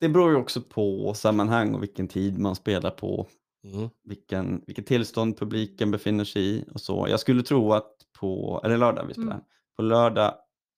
Det 0.00 0.08
beror 0.08 0.30
ju 0.30 0.36
också 0.36 0.62
på 0.62 1.14
sammanhang 1.14 1.74
och 1.74 1.82
vilken 1.82 2.08
tid 2.08 2.38
man 2.38 2.56
spelar 2.56 2.90
på. 2.90 3.26
Mm. 3.64 3.88
Vilken, 4.04 4.64
vilket 4.66 4.86
tillstånd 4.86 5.38
publiken 5.38 5.90
befinner 5.90 6.24
sig 6.24 6.42
i 6.42 6.64
och 6.74 6.80
så. 6.80 7.06
Jag 7.08 7.20
skulle 7.20 7.42
tro 7.42 7.72
att 7.72 7.96
på, 8.20 8.60
det 8.62 8.76
lördag 8.76 9.06
vi 9.06 9.12
spelar? 9.12 9.32
Mm. 9.32 9.44
På 9.76 9.82
lördag 9.82 10.34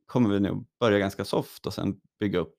kommer 0.07 0.31
vi 0.31 0.41
nog 0.41 0.67
börja 0.81 0.99
ganska 0.99 1.25
soft 1.25 1.67
och 1.67 1.75
sen 1.75 2.01
bygga 2.21 2.39
upp. 2.39 2.59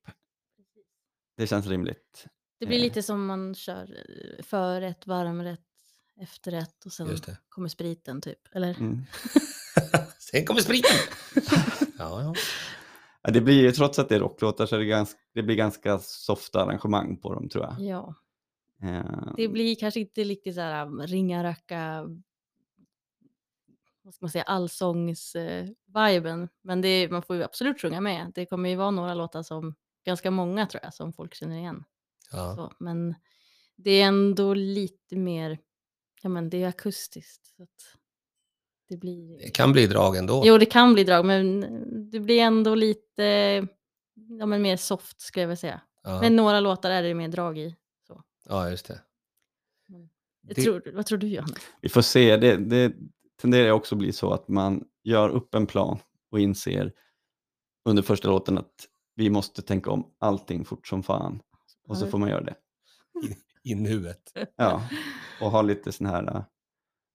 Det 1.37 1.47
känns 1.47 1.67
rimligt. 1.67 2.27
Det 2.59 2.65
blir 2.65 2.77
eh. 2.77 2.83
lite 2.83 3.03
som 3.03 3.25
man 3.25 3.55
kör 3.55 3.83
eh, 3.83 4.43
förrätt, 4.43 5.07
varmrätt, 5.07 5.65
efterrätt 6.21 6.85
och 6.85 6.93
sen 6.93 7.07
kommer 7.49 7.67
spriten 7.69 8.21
typ. 8.21 8.39
Eller? 8.51 8.79
Mm. 8.79 9.01
Sen 10.19 10.45
kommer 10.45 10.61
spriten! 10.61 10.97
ja, 11.97 12.21
ja. 12.21 12.33
Ja, 13.21 13.31
det 13.31 13.41
blir 13.41 13.61
ju, 13.61 13.71
trots 13.71 13.99
att 13.99 14.09
det 14.09 14.15
är 14.15 14.19
rocklåtar 14.19 14.65
så 14.65 14.75
är 14.75 14.79
det, 14.79 14.85
ganska, 14.85 15.19
det 15.33 15.43
blir 15.43 15.55
ganska 15.55 15.99
softa 15.99 16.63
arrangemang 16.63 17.17
på 17.17 17.33
dem 17.33 17.49
tror 17.49 17.63
jag. 17.63 17.75
Ja, 17.79 18.15
Eh, 18.83 19.33
det 19.37 19.47
blir 19.47 19.75
kanske 19.75 19.99
inte 19.99 20.23
riktigt 20.23 20.55
så 20.55 20.61
här 20.61 20.85
um, 20.85 21.01
ringa 21.01 21.43
racka 21.43 22.05
vad 24.01 24.13
ska 24.13 24.23
man 24.25 24.31
säga, 24.31 24.43
allsångs-viben. 24.43 26.49
Men 26.61 26.81
det, 26.81 26.87
är- 26.87 27.09
man 27.09 27.21
får 27.23 27.35
ju 27.35 27.43
absolut 27.43 27.81
sjunga 27.81 28.01
med. 28.01 28.31
Det 28.35 28.45
kommer 28.45 28.69
ju 28.69 28.75
vara 28.75 28.91
några 28.91 29.13
låtar 29.13 29.43
som, 29.43 29.75
ganska 30.05 30.31
många 30.31 30.67
tror 30.67 30.83
jag, 30.83 30.93
som 30.93 31.13
folk 31.13 31.33
känner 31.35 31.57
igen. 31.57 31.83
ja. 32.31 32.55
Så, 32.55 32.71
men 32.79 33.15
det 33.75 33.91
är 33.91 34.07
ändå 34.07 34.53
lite 34.53 35.15
mer, 35.15 35.59
ja 36.23 36.29
men 36.29 36.49
det 36.49 36.63
är 36.63 36.67
akustiskt. 36.67 37.45
Så 37.57 37.63
att 37.63 37.69
det 38.89 38.97
blir... 38.97 39.37
Det 39.37 39.49
kan 39.49 39.71
bli 39.71 39.87
drag 39.87 40.15
ändå. 40.17 40.41
Jo, 40.45 40.57
det 40.57 40.65
kan 40.65 40.93
bli 40.93 41.03
drag, 41.03 41.25
men 41.25 41.61
det 42.11 42.19
blir 42.19 42.39
ändå 42.39 42.75
lite 42.75 43.23
ja, 44.39 44.45
men 44.45 44.61
mer 44.61 44.77
soft 44.77 45.21
skulle 45.21 45.41
jag 45.41 45.47
vilja 45.47 45.57
säga. 45.57 45.81
Ja, 46.03 46.21
Men 46.21 46.35
några 46.35 46.59
låtar 46.59 46.91
är 46.91 47.03
det 47.03 47.13
mer 47.13 47.27
drag 47.27 47.57
i. 47.57 47.75
Så. 48.07 48.23
ja 48.45 48.69
just 48.69 48.85
det. 48.87 49.01
Jag 49.87 50.55
Det- 50.55 50.61
tror, 50.63 50.91
vad 50.93 51.05
tror 51.05 51.17
du 51.17 51.27
Johanna? 51.27 51.55
Vi 51.81 51.89
får 51.89 52.01
se, 52.01 52.37
det, 52.37 52.57
det 52.57 52.93
tenderar 53.41 53.71
också 53.71 53.95
bli 53.95 54.11
så 54.13 54.33
att 54.33 54.47
man 54.47 54.83
gör 55.03 55.29
upp 55.29 55.55
en 55.55 55.67
plan 55.67 55.99
och 56.31 56.39
inser 56.39 56.93
under 57.85 58.03
första 58.03 58.27
låten 58.27 58.57
att 58.57 58.87
vi 59.15 59.29
måste 59.29 59.61
tänka 59.61 59.91
om 59.91 60.11
allting 60.19 60.65
fort 60.65 60.87
som 60.87 61.03
fan. 61.03 61.41
Och 61.87 61.97
så 61.97 62.07
får 62.07 62.17
man 62.17 62.29
göra 62.29 62.43
det. 62.43 62.55
I 63.63 63.75
nuet. 63.75 64.33
Ja, 64.55 64.81
och 65.41 65.51
ha 65.51 65.61
lite 65.61 65.91
sån 65.91 66.07
här, 66.07 66.35
äh, 66.35 66.43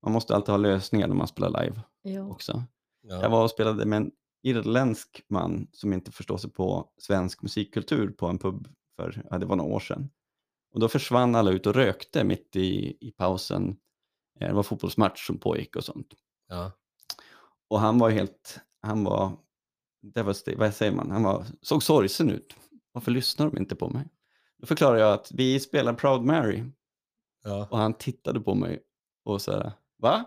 man 0.03 0.13
måste 0.13 0.35
alltid 0.35 0.49
ha 0.49 0.57
lösningar 0.57 1.09
när 1.09 1.15
man 1.15 1.29
spelar 1.29 1.63
live 1.63 1.81
Ja. 2.03 2.23
också. 2.29 2.63
Jag 3.03 3.23
Ja. 3.25 3.29
var 3.29 3.43
och 3.45 3.51
spelade 3.51 3.87
med 3.87 3.97
en 3.97 4.11
irländsk 4.43 5.23
man 5.29 5.69
som 5.73 5.93
inte 5.93 6.11
förstår 6.13 6.37
sig 6.39 6.51
på 6.51 6.91
svensk 6.99 7.43
musikkultur 7.43 8.11
på 8.11 8.27
en 8.27 8.39
pub 8.39 8.69
för, 8.97 9.23
ja, 9.31 9.39
det 9.39 9.47
var 9.47 9.57
några 9.57 9.75
år 9.75 9.81
sedan. 9.81 10.11
Och 10.75 10.81
då 10.81 10.89
försvann 10.89 11.35
alla 11.35 11.51
ut 11.51 11.67
och 11.67 11.75
rökte 11.75 12.25
mitt 12.25 12.57
i, 12.57 12.97
i 13.01 13.11
pausen. 13.11 13.77
Eh, 14.41 14.49
Det 14.49 14.55
var 14.55 14.63
fotbollsmatch 14.63 15.27
som 15.27 15.39
pågick 15.39 15.77
och 15.77 15.85
sånt. 15.85 16.15
Ja. 16.49 16.73
Och 17.71 17.81
han 17.81 17.99
var 17.99 18.11
helt, 18.11 18.61
han 18.81 19.05
var, 19.05 19.33
devastated, 20.03 20.59
vad 20.59 20.75
säger 20.75 20.93
man, 20.93 21.11
han 21.11 21.23
var, 21.23 21.45
såg 21.63 21.83
sorgsen 21.83 22.31
ut. 22.31 22.55
Varför 22.93 23.11
lyssnar 23.11 23.51
de 23.51 23.59
inte 23.59 23.77
på 23.77 23.89
mig? 23.91 24.09
Då 24.59 24.67
förklarade 24.67 25.01
jag 25.01 25.13
att 25.13 25.33
vi 25.33 25.61
spelar 25.61 25.93
Proud 25.95 26.23
Mary 26.25 26.65
Ja. 27.45 27.69
och 27.71 27.79
han 27.79 27.95
tittade 27.95 28.41
på 28.41 28.55
mig 28.55 28.81
och 29.25 29.43
sa, 29.43 29.73
va? 29.99 30.25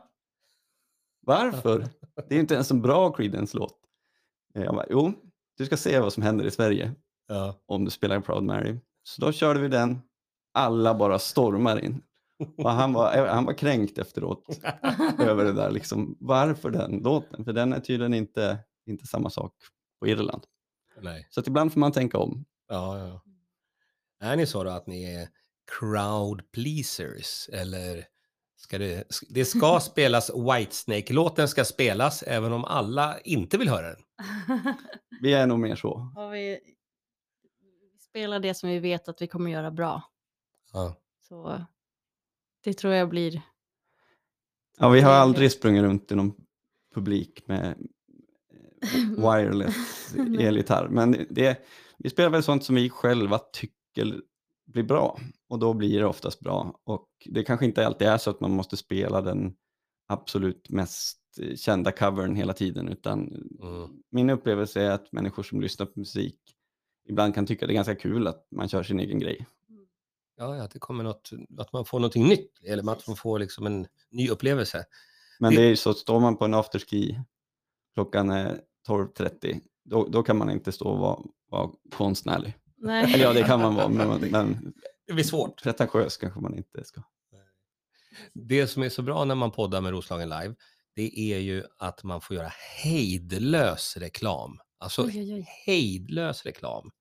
Varför? 1.22 1.88
Det 2.30 2.36
är 2.36 2.40
inte 2.40 2.54
ens 2.54 2.72
en 2.72 2.82
bra 2.82 3.12
Creedence-låt. 3.12 3.78
Eh, 4.56 4.64
Jag 4.64 4.76
bara, 4.76 4.86
jo, 4.90 5.14
du 5.58 5.66
ska 5.66 5.78
se 5.78 6.00
vad 6.00 6.14
som 6.14 6.24
händer 6.24 6.46
i 6.46 6.52
Sverige 6.52 6.92
Ja. 7.28 7.56
om 7.66 7.86
du 7.86 7.92
spelar 7.92 8.20
Proud 8.20 8.44
Mary. 8.44 8.80
Så 9.04 9.22
då 9.26 9.32
körde 9.32 9.60
vi 9.60 9.68
den. 9.68 10.02
Alla 10.54 10.96
bara 10.96 11.20
stormar 11.20 11.80
in. 11.86 12.02
Och 12.58 12.70
han 12.72 12.94
var, 12.94 13.18
eh, 13.18 13.26
han 13.34 13.46
var 13.46 13.54
kränkt 13.54 13.98
efteråt 13.98 14.46
över 15.20 15.46
det 15.46 15.54
där. 15.54 15.72
Liksom, 15.72 16.18
varför 16.20 16.70
den 16.70 16.98
låten? 16.98 17.46
För 17.46 17.54
den 17.54 17.74
är 17.74 17.80
tydligen 17.80 18.14
inte, 18.14 18.58
inte 18.86 19.08
samma 19.08 19.30
sak 19.30 19.54
på 20.00 20.08
Irland. 20.08 20.44
Nej. 21.02 21.28
Så 21.30 21.40
att 21.40 21.48
ibland 21.48 21.74
får 21.74 21.80
man 21.80 21.92
tänka 21.92 22.18
om. 22.18 22.46
Ja, 22.68 23.00
ja. 23.00 23.22
Är 24.22 24.36
ni 24.36 24.46
så 24.46 24.64
då 24.64 24.70
att 24.70 24.88
ni 24.88 25.04
är 25.04 25.28
crowd 25.80 26.52
pleasers? 26.52 27.50
Eller 27.50 28.06
ska 28.56 28.78
det, 28.78 29.04
det 29.30 29.46
ska 29.46 29.80
spelas 29.82 30.30
Whitesnake-låten 30.30 31.48
ska 31.48 31.66
spelas 31.66 32.24
även 32.24 32.54
om 32.54 32.66
alla 32.66 33.20
inte 33.20 33.58
vill 33.58 33.70
höra 33.70 33.88
den. 33.88 34.04
Vi 35.22 35.34
är 35.34 35.48
nog 35.48 35.60
mer 35.60 35.76
så. 35.76 36.12
Ja, 36.16 36.28
vi, 36.28 36.60
vi 37.94 38.00
spelar 38.00 38.40
det 38.40 38.54
som 38.54 38.70
vi 38.70 38.80
vet 38.80 39.08
att 39.08 39.22
vi 39.22 39.28
kommer 39.28 39.52
göra 39.52 39.72
bra. 39.72 40.04
Ja. 40.74 40.96
Så 41.20 41.66
det 42.64 42.74
tror 42.74 42.94
jag 42.94 43.10
blir... 43.10 43.42
Ja, 44.78 44.90
vi 44.90 45.02
har 45.02 45.14
aldrig 45.14 45.52
sprungit 45.52 45.84
runt 45.84 46.12
i 46.12 46.16
någon 46.16 46.34
publik 46.94 47.48
med 47.48 47.78
eh, 48.82 49.02
wireless 49.18 50.16
elgitarr. 50.40 50.88
Men 50.88 51.26
det, 51.30 51.66
vi 51.98 52.10
spelar 52.10 52.30
väl 52.30 52.44
sånt 52.44 52.64
som 52.64 52.76
vi 52.76 52.90
själva 52.90 53.40
tycker 53.54 53.81
blir 54.66 54.84
bra. 54.84 55.20
Och 55.48 55.60
då 55.60 55.74
blir 55.74 56.00
det 56.00 56.06
oftast 56.06 56.40
bra. 56.40 56.80
Och 56.84 57.08
det 57.26 57.44
kanske 57.44 57.66
inte 57.66 57.88
alltid 57.88 58.08
är 58.08 58.18
så 58.18 58.30
att 58.30 58.40
man 58.40 58.52
måste 58.52 58.78
spela 58.78 59.22
den 59.22 59.56
absolut 60.08 60.70
mest 60.70 61.18
eh, 61.42 61.56
kända 61.56 61.92
covern 61.92 62.36
hela 62.36 62.54
tiden. 62.54 62.88
Utan 62.90 63.20
Mm. 63.62 63.90
min 64.10 64.30
upplevelse 64.30 64.82
är 64.82 64.92
att 64.92 65.12
människor 65.12 65.44
som 65.44 65.62
lyssnar 65.62 65.86
på 65.86 66.00
musik 66.00 66.38
ibland 67.10 67.36
kan 67.36 67.46
tycka 67.46 67.68
det 67.68 67.74
är 67.74 67.76
ganska 67.76 67.96
kul 67.96 68.28
att 68.28 68.48
man 68.52 68.70
kör 68.70 68.84
sin 68.84 69.00
egen 69.00 69.20
grej. 69.20 69.46
Ja, 70.38 70.56
ja, 70.58 70.64
att 70.64 70.72
det 70.72 70.80
kommer 70.80 71.04
något, 71.04 71.30
att 71.58 71.74
man 71.74 71.86
får 71.86 72.00
någonting 72.00 72.28
nytt. 72.28 72.52
Eller 72.64 72.92
att 72.92 73.08
man 73.08 73.16
får 73.16 73.40
liksom 73.40 73.66
en 73.66 73.88
ny 74.10 74.30
upplevelse. 74.30 74.86
Men 75.40 75.56
Det- 75.56 75.62
är 75.62 75.70
ju 75.70 75.76
så, 75.76 75.94
står 75.94 76.20
man 76.20 76.38
på 76.38 76.46
en 76.46 76.54
afterski 76.54 77.20
klockan 77.94 78.30
är 78.30 78.62
12.30, 78.88 79.60
då, 79.84 80.08
då 80.08 80.24
kan 80.24 80.38
man 80.38 80.50
inte 80.50 80.72
stå 80.72 80.86
och 80.90 81.00
vara, 81.00 81.20
vara 81.50 81.72
konstnärlig. 81.96 82.54
Nej. 82.82 83.14
Eller 83.14 83.24
ja, 83.26 83.34
det 83.34 83.44
kan 83.44 83.60
man 83.62 83.76
vara, 83.76 83.88
men, 83.90 84.20
men 84.32 84.74
Det 85.08 85.14
blir 85.14 85.24
svårt. 85.24 85.64
pretentiös 85.64 86.18
kanske 86.18 86.40
man 86.40 86.56
inte 86.58 86.84
ska. 86.84 87.02
Det 88.34 88.68
som 88.68 88.84
är 88.84 88.90
så 88.90 89.02
bra 89.02 89.26
när 89.26 89.36
man 89.36 89.52
poddar 89.52 89.82
med 89.82 89.92
Roslagen 89.92 90.30
Live, 90.30 90.56
det 90.96 91.20
är 91.34 91.38
ju 91.40 91.64
att 91.78 92.04
man 92.04 92.22
får 92.22 92.36
göra 92.36 92.52
hejdlös 92.84 93.98
reklam. 93.98 94.60
Alltså 94.78 95.02
Oj, 95.04 95.12
oj, 95.20 95.34
oj. 95.34 95.46
hejdlös 95.66 96.46
reklam. 96.46 96.92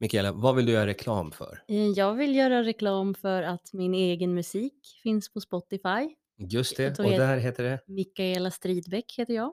Mikaela, 0.00 0.32
vad 0.32 0.56
vill 0.56 0.66
du 0.66 0.72
göra 0.72 0.86
reklam 0.86 1.32
för? 1.32 1.62
Eh, 1.68 1.76
Jag 1.76 2.14
vill 2.14 2.34
göra 2.36 2.62
reklam 2.62 3.14
för 3.14 3.42
att 3.42 3.72
min 3.72 3.94
egen 3.94 4.34
musik 4.34 4.98
finns 5.02 5.32
på 5.32 5.40
Spotify. 5.40 6.14
Just 6.38 6.76
det, 6.76 6.98
och 6.98 7.04
där 7.10 7.36
heter 7.36 7.62
det? 7.64 7.80
Mikaela 7.86 8.50
Stridbeck 8.50 9.14
heter 9.18 9.34
jag. 9.34 9.52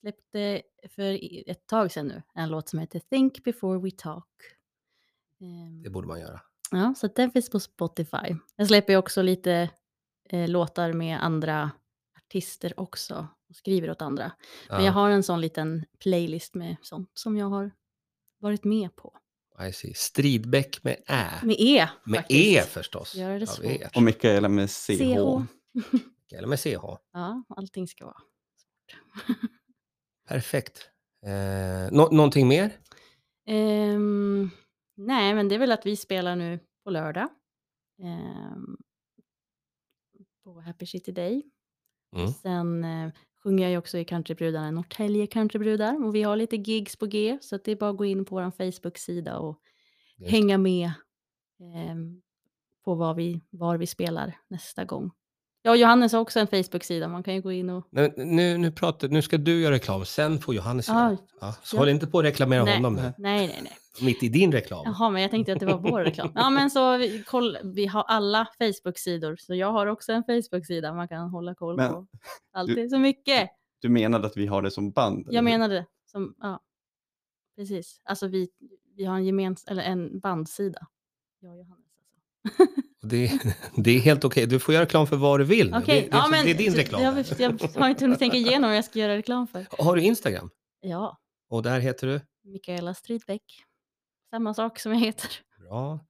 Släppte 0.00 0.62
för 0.88 1.18
ett 1.50 1.66
tag 1.66 1.92
sedan 1.92 2.06
nu 2.08 2.22
en 2.34 2.48
låt 2.48 2.68
som 2.68 2.78
heter 2.78 3.00
Think 3.10 3.44
before 3.44 3.78
we 3.80 3.90
talk. 3.90 4.26
Ehm, 5.42 5.82
Det 5.82 5.90
borde 5.90 6.08
man 6.08 6.20
göra. 6.20 6.40
Ja, 6.70 6.94
så 6.96 7.06
den 7.06 7.30
finns 7.30 7.50
på 7.50 7.60
Spotify. 7.60 8.36
Jag 8.56 8.66
släpper 8.68 8.92
ju 8.92 8.96
också 8.98 9.22
lite 9.22 9.70
eh, 10.28 10.48
låtar 10.48 10.92
med 10.92 11.24
andra 11.24 11.70
artister 12.16 12.80
också 12.80 13.28
och 13.48 13.56
skriver 13.56 13.90
åt 13.90 14.02
andra. 14.02 14.32
Men 14.68 14.78
Ja, 14.78 14.84
jag 14.86 14.92
har 14.92 15.10
en 15.10 15.22
sån 15.22 15.40
liten 15.40 15.84
playlist 15.98 16.54
med 16.54 16.76
sånt 16.82 17.10
som 17.14 17.36
jag 17.36 17.46
har 17.46 17.70
varit 18.40 18.64
med 18.64 18.96
på. 18.96 19.16
I 19.68 19.72
see. 19.72 19.94
Stridbäck 19.94 20.84
med 20.84 20.96
Ä. 21.06 21.24
Med 21.42 21.56
E 21.58 21.88
Med 22.04 22.20
faktiskt. 22.20 22.66
E 22.68 22.70
förstås. 22.70 23.14
Gör 23.14 23.40
det 23.40 23.46
svårt. 23.46 23.96
Och 23.96 24.02
Mikaela 24.02 24.48
med 24.48 24.70
CH. 24.70 24.86
CH. 24.86 25.42
Eller 26.34 26.46
med 26.48 26.60
CH. 26.60 26.84
Ja, 27.12 27.44
allting 27.48 27.88
ska 27.88 28.04
vara. 28.04 28.16
Perfekt. 30.28 30.88
Eh, 31.26 31.92
nå- 31.92 32.08
någonting 32.12 32.48
mer? 32.48 32.76
Ehm, 33.46 34.50
nej, 34.94 35.34
men 35.34 35.48
det 35.48 35.54
är 35.54 35.58
väl 35.58 35.72
att 35.72 35.86
vi 35.86 35.96
spelar 35.96 36.36
nu 36.36 36.58
på 36.84 36.90
lördag. 36.90 37.28
Ehm, 38.02 38.76
på 40.44 40.60
Happy 40.60 40.86
City 40.86 41.12
Day. 41.12 41.42
Mm. 42.16 42.28
Sen 42.28 42.84
eh, 42.84 43.12
sjunger 43.42 43.62
jag 43.62 43.70
ju 43.70 43.78
också 43.78 43.98
i 43.98 44.04
Countrybrudarna 44.04 44.70
Norrtälje 44.70 45.26
Countrybrudar 45.26 46.04
och 46.04 46.14
vi 46.14 46.22
har 46.22 46.36
lite 46.36 46.56
gigs 46.56 46.96
på 46.96 47.06
G 47.06 47.38
så 47.40 47.56
det 47.56 47.72
är 47.72 47.76
bara 47.76 47.90
att 47.90 47.96
gå 47.96 48.04
in 48.04 48.24
på 48.24 48.34
vår 48.34 48.50
Facebook-sida 48.50 49.38
och 49.38 49.60
hänga 50.26 50.58
med 50.58 50.92
ehm, 51.60 52.22
på 52.84 52.94
vad 52.94 53.16
vi, 53.16 53.40
var 53.50 53.76
vi 53.76 53.86
spelar 53.86 54.38
nästa 54.48 54.84
gång. 54.84 55.10
Ja, 55.64 55.70
och 55.70 55.76
Johannes 55.76 56.12
har 56.12 56.20
också 56.20 56.40
en 56.40 56.46
Facebook-sida, 56.46 57.08
man 57.08 57.22
kan 57.22 57.34
ju 57.34 57.40
gå 57.40 57.52
in 57.52 57.70
och... 57.70 57.86
Nu, 57.90 58.12
nu, 58.16 58.58
nu, 58.58 58.72
pratar, 58.72 59.08
nu 59.08 59.22
ska 59.22 59.38
du 59.38 59.60
göra 59.60 59.74
reklam, 59.74 60.04
sen 60.04 60.38
får 60.38 60.54
Johannes 60.54 60.88
göra. 60.88 61.16
Ja, 61.40 61.54
så 61.62 61.76
ja. 61.76 61.80
håll 61.80 61.88
inte 61.88 62.06
på 62.06 62.18
att 62.18 62.24
reklamera 62.24 62.64
Nej. 62.64 62.76
honom 62.76 62.94
nu. 62.94 63.02
Nej, 63.02 63.46
nej, 63.46 63.60
nej. 63.62 63.72
Mitt 64.00 64.22
i 64.22 64.28
din 64.28 64.52
reklam. 64.52 64.82
Jaha, 64.84 65.10
men 65.10 65.22
jag 65.22 65.30
tänkte 65.30 65.52
att 65.52 65.60
det 65.60 65.66
var 65.66 65.78
vår 65.78 66.00
reklam. 66.00 66.32
Ja, 66.34 66.50
men 66.50 66.70
så 66.70 66.96
vi, 66.96 67.22
koll, 67.22 67.58
vi 67.62 67.86
har 67.86 68.02
alla 68.02 68.48
Facebook-sidor, 68.58 69.36
så 69.36 69.54
jag 69.54 69.72
har 69.72 69.86
också 69.86 70.12
en 70.12 70.24
Facebook-sida 70.24 70.94
man 70.94 71.08
kan 71.08 71.30
hålla 71.30 71.54
koll 71.54 71.76
Men 71.76 71.92
på. 71.92 72.06
Alltid 72.52 72.90
så 72.90 72.98
mycket. 72.98 73.50
Du 73.80 73.88
menade 73.88 74.26
att 74.26 74.36
vi 74.36 74.46
har 74.46 74.62
det 74.62 74.70
som 74.70 74.90
band? 74.90 75.26
Jag 75.30 75.44
menade 75.44 75.86
som, 76.06 76.34
ja, 76.40 76.60
precis. 77.56 78.00
Alltså 78.04 78.26
vi, 78.26 78.48
vi 78.96 79.04
har 79.04 79.16
en 79.16 79.24
gemens, 79.24 79.64
eller 79.64 79.82
en 79.82 80.20
bandsida. 80.20 80.86
Jag 81.40 81.52
och 81.52 81.58
Johannes 81.58 81.86
alltså. 82.58 82.72
Det, 83.02 83.40
det 83.76 83.90
är 83.90 84.00
helt 84.00 84.24
okej, 84.24 84.46
du 84.46 84.58
får 84.58 84.74
göra 84.74 84.84
reklam 84.84 85.06
för 85.06 85.16
vad 85.16 85.40
du 85.40 85.44
vill. 85.44 85.74
Okej, 85.74 86.00
det, 86.02 86.08
det, 86.10 86.16
ja 86.16 86.28
men 86.30 86.44
det 86.44 86.50
är 86.50 86.54
din 86.54 86.74
reklam. 86.74 87.02
Jag, 87.02 87.24
jag, 87.38 87.58
har 87.80 87.88
inte 87.88 88.04
hunnit 88.04 88.18
tänka 88.18 88.36
igenom 88.36 88.70
vad 88.70 88.76
jag 88.76 88.84
ska 88.84 88.98
göra 88.98 89.16
reklam 89.16 89.46
för. 89.46 89.66
Har 89.78 89.96
du 89.96 90.02
Instagram? 90.02 90.50
Ja, 90.80 91.18
Och 91.48 91.62
där 91.62 91.80
heter 91.80 92.06
du? 92.06 92.20
Mikaela 92.44 92.94
Stridbeck. 92.94 93.42
Samma 94.30 94.54
sak 94.54 94.78
som 94.78 94.92
jag 94.92 95.00
heter. 95.00 95.30
Bra. 95.58 96.00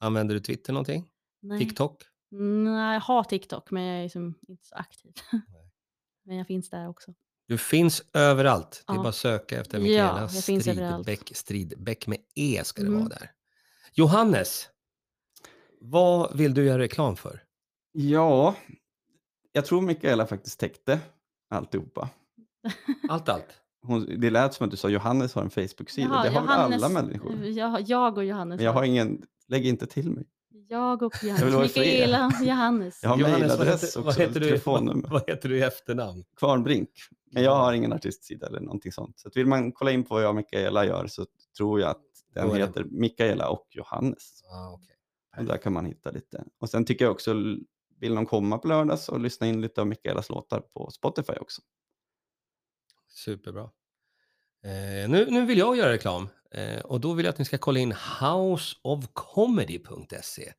Använder 0.00 0.34
du 0.34 0.40
Twitter 0.40 0.72
någonting? 0.72 1.06
Nej, 1.42 1.58
TikTok? 1.58 2.02
Nej, 2.30 2.94
jag 2.94 3.00
har 3.00 3.24
TikTok, 3.24 3.70
men 3.70 3.82
jag 3.82 3.98
är 3.98 4.02
liksom 4.02 4.34
inte 4.48 4.66
så 4.66 4.74
aktiv. 4.74 5.12
men 6.24 6.36
jag 6.36 6.46
finns 6.46 6.70
där 6.70 6.88
också. 6.88 7.14
Du 7.48 7.58
finns 7.58 8.02
överallt. 8.14 8.84
Det 8.86 8.92
är 8.92 8.96
Ja. 8.96 9.02
bara 9.02 9.08
att 9.08 9.14
söka 9.14 9.60
efter 9.60 9.78
Ja, 9.78 9.82
Mikaela 9.82 10.10
överallt. 10.10 10.32
Stridbäck. 11.04 11.36
Stridbäck 11.36 12.06
med 12.06 12.18
E 12.34 12.60
ska 12.64 12.82
det 12.82 12.88
Mm. 12.88 12.98
vara 13.00 13.08
där. 13.08 13.30
Johannes, 13.92 14.68
vad 15.80 16.36
vill 16.36 16.54
du 16.54 16.64
göra 16.64 16.78
reklam 16.78 17.16
för? 17.16 17.42
Ja, 17.92 18.54
jag 19.52 19.64
tror 19.64 19.80
Mikaela 19.80 20.26
faktiskt 20.26 20.60
täckte 20.60 21.00
alltihopa. 21.50 22.08
Allt, 23.08 23.28
allt. 23.28 23.46
Hon, 23.82 24.20
det 24.20 24.30
lät 24.30 24.54
som 24.54 24.64
att 24.64 24.70
du 24.70 24.76
sa 24.76 24.88
Johannes 24.88 25.34
har 25.34 25.42
en 25.42 25.50
Facebook-sida. 25.50 26.08
Jaha, 26.08 26.22
det 26.22 26.30
har 26.30 26.40
väl 26.40 26.50
Johannes- 26.50 26.84
alla 26.84 26.88
människor? 27.02 27.44
Jag, 27.44 27.80
jag 27.80 28.18
och 28.18 28.24
Johannes. 28.24 28.56
Men 28.56 28.64
jag 28.64 28.72
har- 28.72 28.84
ingen, 28.84 29.22
lägg 29.48 29.66
inte 29.66 29.86
till 29.86 30.10
mig. 30.10 30.24
Jag 30.68 31.02
och 31.02 31.14
Johannes. 31.22 31.72
fred. 31.72 31.82
Mikaela, 31.84 32.32
Johannes. 32.42 33.02
Jag 33.02 33.10
har 33.10 33.18
Johannes, 33.18 33.40
vad 33.40 33.48
mejladress 33.58 33.82
heter, 33.82 33.86
också, 33.86 34.00
vad, 34.02 34.18
heter 34.18 34.40
du, 34.40 34.46
telefonnummer. 34.46 35.02
vad, 35.02 35.10
vad 35.12 35.30
heter 35.30 35.48
du 35.48 35.58
i 35.58 35.62
efternamn? 35.62 36.24
Kvarnbrink. 36.36 36.88
Men 37.32 37.42
jag 37.42 37.56
har 37.56 37.72
ingen 37.72 37.92
artistsida 37.92 38.46
eller 38.46 38.60
någonting 38.60 38.92
sånt. 38.92 39.18
Så 39.18 39.28
att 39.28 39.36
vill 39.36 39.46
man 39.46 39.72
kolla 39.72 39.90
in 39.90 40.04
på 40.04 40.14
vad 40.14 40.22
jag 40.22 40.28
och 40.28 40.34
Mikaela 40.36 40.84
gör 40.86 41.06
så 41.06 41.26
tror 41.56 41.80
jag 41.80 41.90
att 41.90 42.02
den 42.34 42.54
heter 42.54 42.84
Mikaela 42.84 43.48
och 43.48 43.66
Johannes. 43.70 44.42
Ah, 44.52 44.72
okay. 44.74 44.86
Och 45.36 45.44
där 45.44 45.58
kan 45.58 45.72
man 45.72 45.86
hitta 45.86 46.10
lite. 46.10 46.44
Och 46.58 46.70
sen 46.70 46.84
tycker 46.84 47.04
jag 47.04 47.12
också, 47.12 47.34
vill 48.00 48.14
någon 48.14 48.26
komma 48.26 48.58
på 48.58 48.68
lördags 48.68 49.08
och 49.08 49.20
lyssna 49.20 49.46
in 49.46 49.60
lite 49.60 49.80
av 49.80 49.86
Mikaelas 49.86 50.28
låtar 50.28 50.60
på 50.60 50.90
Spotify 50.90 51.32
också. 51.32 51.62
Superbra. 53.08 53.70
Eh, 54.64 55.10
nu, 55.10 55.26
nu 55.30 55.46
vill 55.46 55.58
jag 55.58 55.76
göra 55.76 55.92
reklam 55.92 56.28
eh, 56.50 56.80
och 56.80 57.00
då 57.00 57.12
vill 57.12 57.24
jag 57.24 57.32
att 57.32 57.38
ni 57.38 57.44
ska 57.44 57.58
kolla 57.58 57.78
in 57.78 57.94
houseofcomedy.se. 58.20 60.52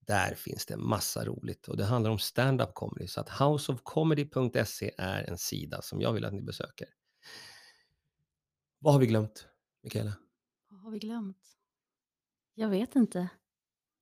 Där 0.00 0.34
finns 0.34 0.66
det 0.66 0.76
massa 0.76 1.24
roligt 1.24 1.68
och 1.68 1.76
det 1.76 1.84
handlar 1.84 2.10
om 2.10 2.18
stand-up 2.18 2.74
comedy. 2.74 3.06
Så 3.06 3.20
att 3.20 3.28
houseofcomedy.se 3.28 4.94
är 4.98 5.30
en 5.30 5.38
sida 5.38 5.82
som 5.82 6.00
jag 6.00 6.12
vill 6.12 6.24
att 6.24 6.32
ni 6.32 6.42
besöker. 6.42 6.88
Vad 8.78 8.92
har 8.92 9.00
vi 9.00 9.06
glömt, 9.06 9.48
Mikaela? 9.82 10.12
Vad 10.68 10.80
har 10.80 10.90
vi 10.90 10.98
glömt? 10.98 11.58
Jag 12.54 12.68
vet 12.68 12.96
inte. 12.96 13.28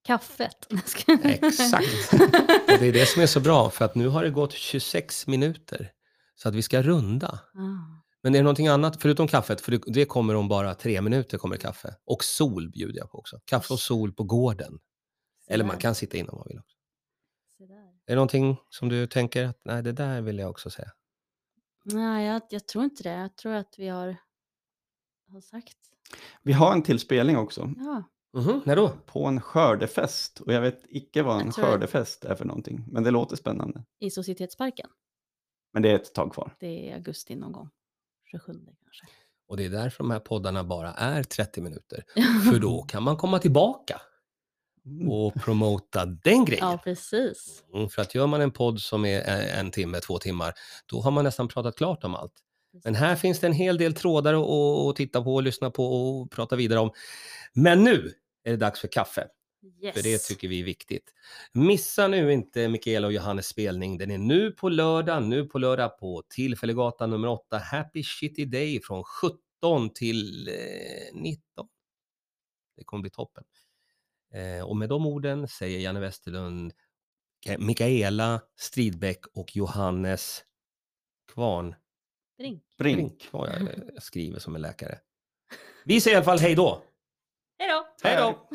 Kaffet. 0.02 0.66
Exakt. 1.24 2.12
Och 2.12 2.78
det 2.78 2.88
är 2.88 2.92
det 2.92 3.06
som 3.06 3.22
är 3.22 3.26
så 3.26 3.40
bra 3.40 3.70
för 3.70 3.84
att 3.84 3.94
nu 3.94 4.08
har 4.08 4.24
det 4.24 4.30
gått 4.30 4.52
26 4.52 5.26
minuter 5.26 5.92
så 6.34 6.48
att 6.48 6.54
vi 6.54 6.62
ska 6.62 6.82
runda. 6.82 7.28
Ah, 7.54 8.02
Men 8.22 8.34
är 8.34 8.38
det 8.38 8.42
någonting 8.42 8.68
annat 8.68 9.02
förutom 9.02 9.28
kaffet? 9.28 9.60
För 9.60 9.92
det, 9.92 10.04
kommer 10.04 10.34
om 10.34 10.48
bara 10.48 10.74
tre 10.74 11.00
minuter 11.00 11.38
kommer 11.38 11.56
kaffe. 11.56 11.96
Och 12.04 12.24
sol 12.24 12.70
bjuder 12.70 12.98
jag 12.98 13.10
på 13.10 13.18
också. 13.18 13.40
Kaffe 13.44 13.72
och 13.72 13.80
sol 13.80 14.12
på 14.12 14.24
gården. 14.24 14.78
Eller 15.48 15.64
man 15.64 15.78
kan 15.78 15.94
sitta 15.94 16.16
in 16.16 16.28
om 16.28 16.38
man 16.38 16.46
vill. 16.48 16.58
också. 16.58 16.76
Är 18.06 18.12
det 18.12 18.14
någonting 18.14 18.56
som 18.68 18.88
du 18.88 19.06
tänker 19.06 19.44
att 19.44 19.60
nej, 19.64 19.82
det 19.82 19.92
där 19.92 20.20
vill 20.20 20.38
jag 20.38 20.50
också 20.50 20.70
säga? 20.70 20.90
Nej, 21.84 22.26
jag, 22.26 22.42
jag 22.50 22.66
tror 22.66 22.84
inte 22.84 23.02
det. 23.02 23.12
Jag 23.12 23.36
tror 23.36 23.52
att 23.52 23.74
vi 23.78 23.88
har, 23.88 24.16
har 25.32 25.40
sagt. 25.40 25.76
Vi 26.42 26.52
har 26.52 26.72
en 26.72 26.82
till 26.82 26.98
spelning 26.98 27.36
också. 27.36 27.70
Ja, 27.76 28.02
Mhm, 28.34 28.60
när 28.64 28.76
då? 28.76 28.88
På 29.06 29.24
en 29.26 29.40
skördefest. 29.40 30.40
Och 30.40 30.52
jag 30.52 30.60
vet 30.60 30.82
icke 30.88 31.22
vad 31.22 31.40
en 31.40 31.52
skördefest 31.52 32.24
är 32.24 32.34
för 32.34 32.44
någonting. 32.44 32.84
Men 32.86 33.02
det 33.02 33.10
låter 33.10 33.36
spännande. 33.36 33.84
i 34.00 34.10
Societetsparken. 34.10 34.88
Men 35.72 35.82
det 35.82 35.90
är 35.90 35.94
ett 35.94 36.14
tag 36.14 36.32
kvar. 36.32 36.54
Det 36.60 36.90
är 36.90 36.94
augusti 36.94 37.34
någon 37.36 37.52
gång. 37.52 37.68
27 38.30 38.52
kanske. 38.52 39.06
Och 39.48 39.56
det 39.56 39.64
är 39.64 39.70
därför 39.70 39.98
de 40.04 40.10
här 40.10 40.20
poddarna 40.20 40.64
bara 40.64 40.92
är 40.92 41.22
30 41.22 41.60
minuter. 41.60 42.04
För 42.52 42.58
då 42.60 42.82
kan 42.82 43.02
man 43.02 43.16
komma 43.16 43.38
tillbaka 43.38 44.00
Mm. 44.86 45.08
och 45.08 45.34
promota 45.34 46.06
den 46.06 46.44
grejen. 46.44 46.68
Ja, 46.70 46.78
precis. 46.84 47.64
Mm, 47.74 47.88
för 47.88 48.02
att 48.02 48.14
gör 48.14 48.26
man 48.26 48.40
en 48.40 48.50
podd 48.50 48.80
som 48.80 49.04
är 49.04 49.20
en 49.20 49.40
en 49.66 49.70
timme, 49.70 50.00
två 50.00 50.18
timmar, 50.18 50.52
då 50.86 51.00
har 51.00 51.10
man 51.10 51.24
nästan 51.24 51.48
pratat 51.48 51.76
klart 51.76 52.04
om 52.04 52.14
allt. 52.14 52.32
Men 52.84 52.94
här 52.94 53.16
finns 53.16 53.40
det 53.40 53.46
en 53.46 53.52
hel 53.52 53.78
del 53.78 53.94
trådar 53.94 54.34
att- 54.34 54.90
att 54.90 54.96
titta 54.96 55.22
på 55.22 55.34
och 55.34 55.42
lyssna 55.42 55.70
på 55.70 55.86
och 55.86 56.30
prata 56.30 56.56
vidare 56.56 56.80
om. 56.80 56.90
Men 57.54 57.84
nu 57.84 58.12
är 58.44 58.50
det 58.50 58.56
dags 58.56 58.80
för 58.80 58.88
kaffe, 58.88 59.28
Yes. 59.82 59.94
för 59.94 60.02
det 60.02 60.18
tycker 60.18 60.48
vi 60.48 60.60
är 60.60 60.64
viktigt. 60.64 61.14
Missa 61.52 62.08
nu 62.08 62.32
inte 62.32 62.68
Mikaela 62.68 63.06
och 63.06 63.12
Johannes 63.12 63.46
spelning. 63.46 63.98
Den 63.98 64.10
är 64.10 64.18
nu 64.18 64.50
på 64.50 64.68
lördag, 64.68 65.22
nu 65.22 65.44
på 65.44 65.58
lördag 65.58 65.98
på 65.98 66.22
Tillfällegatan 66.28 67.10
nummer 67.10 67.28
8, 67.28 67.58
Happy 67.58 68.02
Shitty 68.02 68.44
Day 68.44 68.80
från 68.82 69.04
17 69.04 69.90
till 69.94 70.48
eh, 70.48 70.54
19. 71.14 71.68
Det 72.76 72.84
kommer 72.84 73.00
bli 73.02 73.10
toppen. 73.10 73.44
Eh, 74.34 74.64
och 74.68 74.76
med 74.76 74.88
de 74.88 75.06
orden 75.06 75.48
säger 75.48 75.78
Janne 75.80 76.00
Westerlund, 76.00 76.72
Ka- 77.46 77.58
Mikaela 77.58 78.40
Stridbäck 78.56 79.26
och 79.34 79.56
Johannes 79.56 80.44
Kvarn. 81.32 81.74
Drink. 82.38 82.62
Brink. 82.78 83.28
Vad 83.30 83.48
jag, 83.48 83.68
jag 83.94 84.02
skriver 84.02 84.38
som 84.38 84.54
en 84.54 84.62
läkare. 84.62 84.98
Vi 85.84 86.00
säger 86.00 86.14
i 86.14 86.16
alla 86.16 86.24
fall 86.24 86.38
hej 86.38 86.54
då! 86.54 86.82
Hej 87.62 87.68
då! 87.70 87.86
Hej 88.08 88.16
då! 88.16 88.48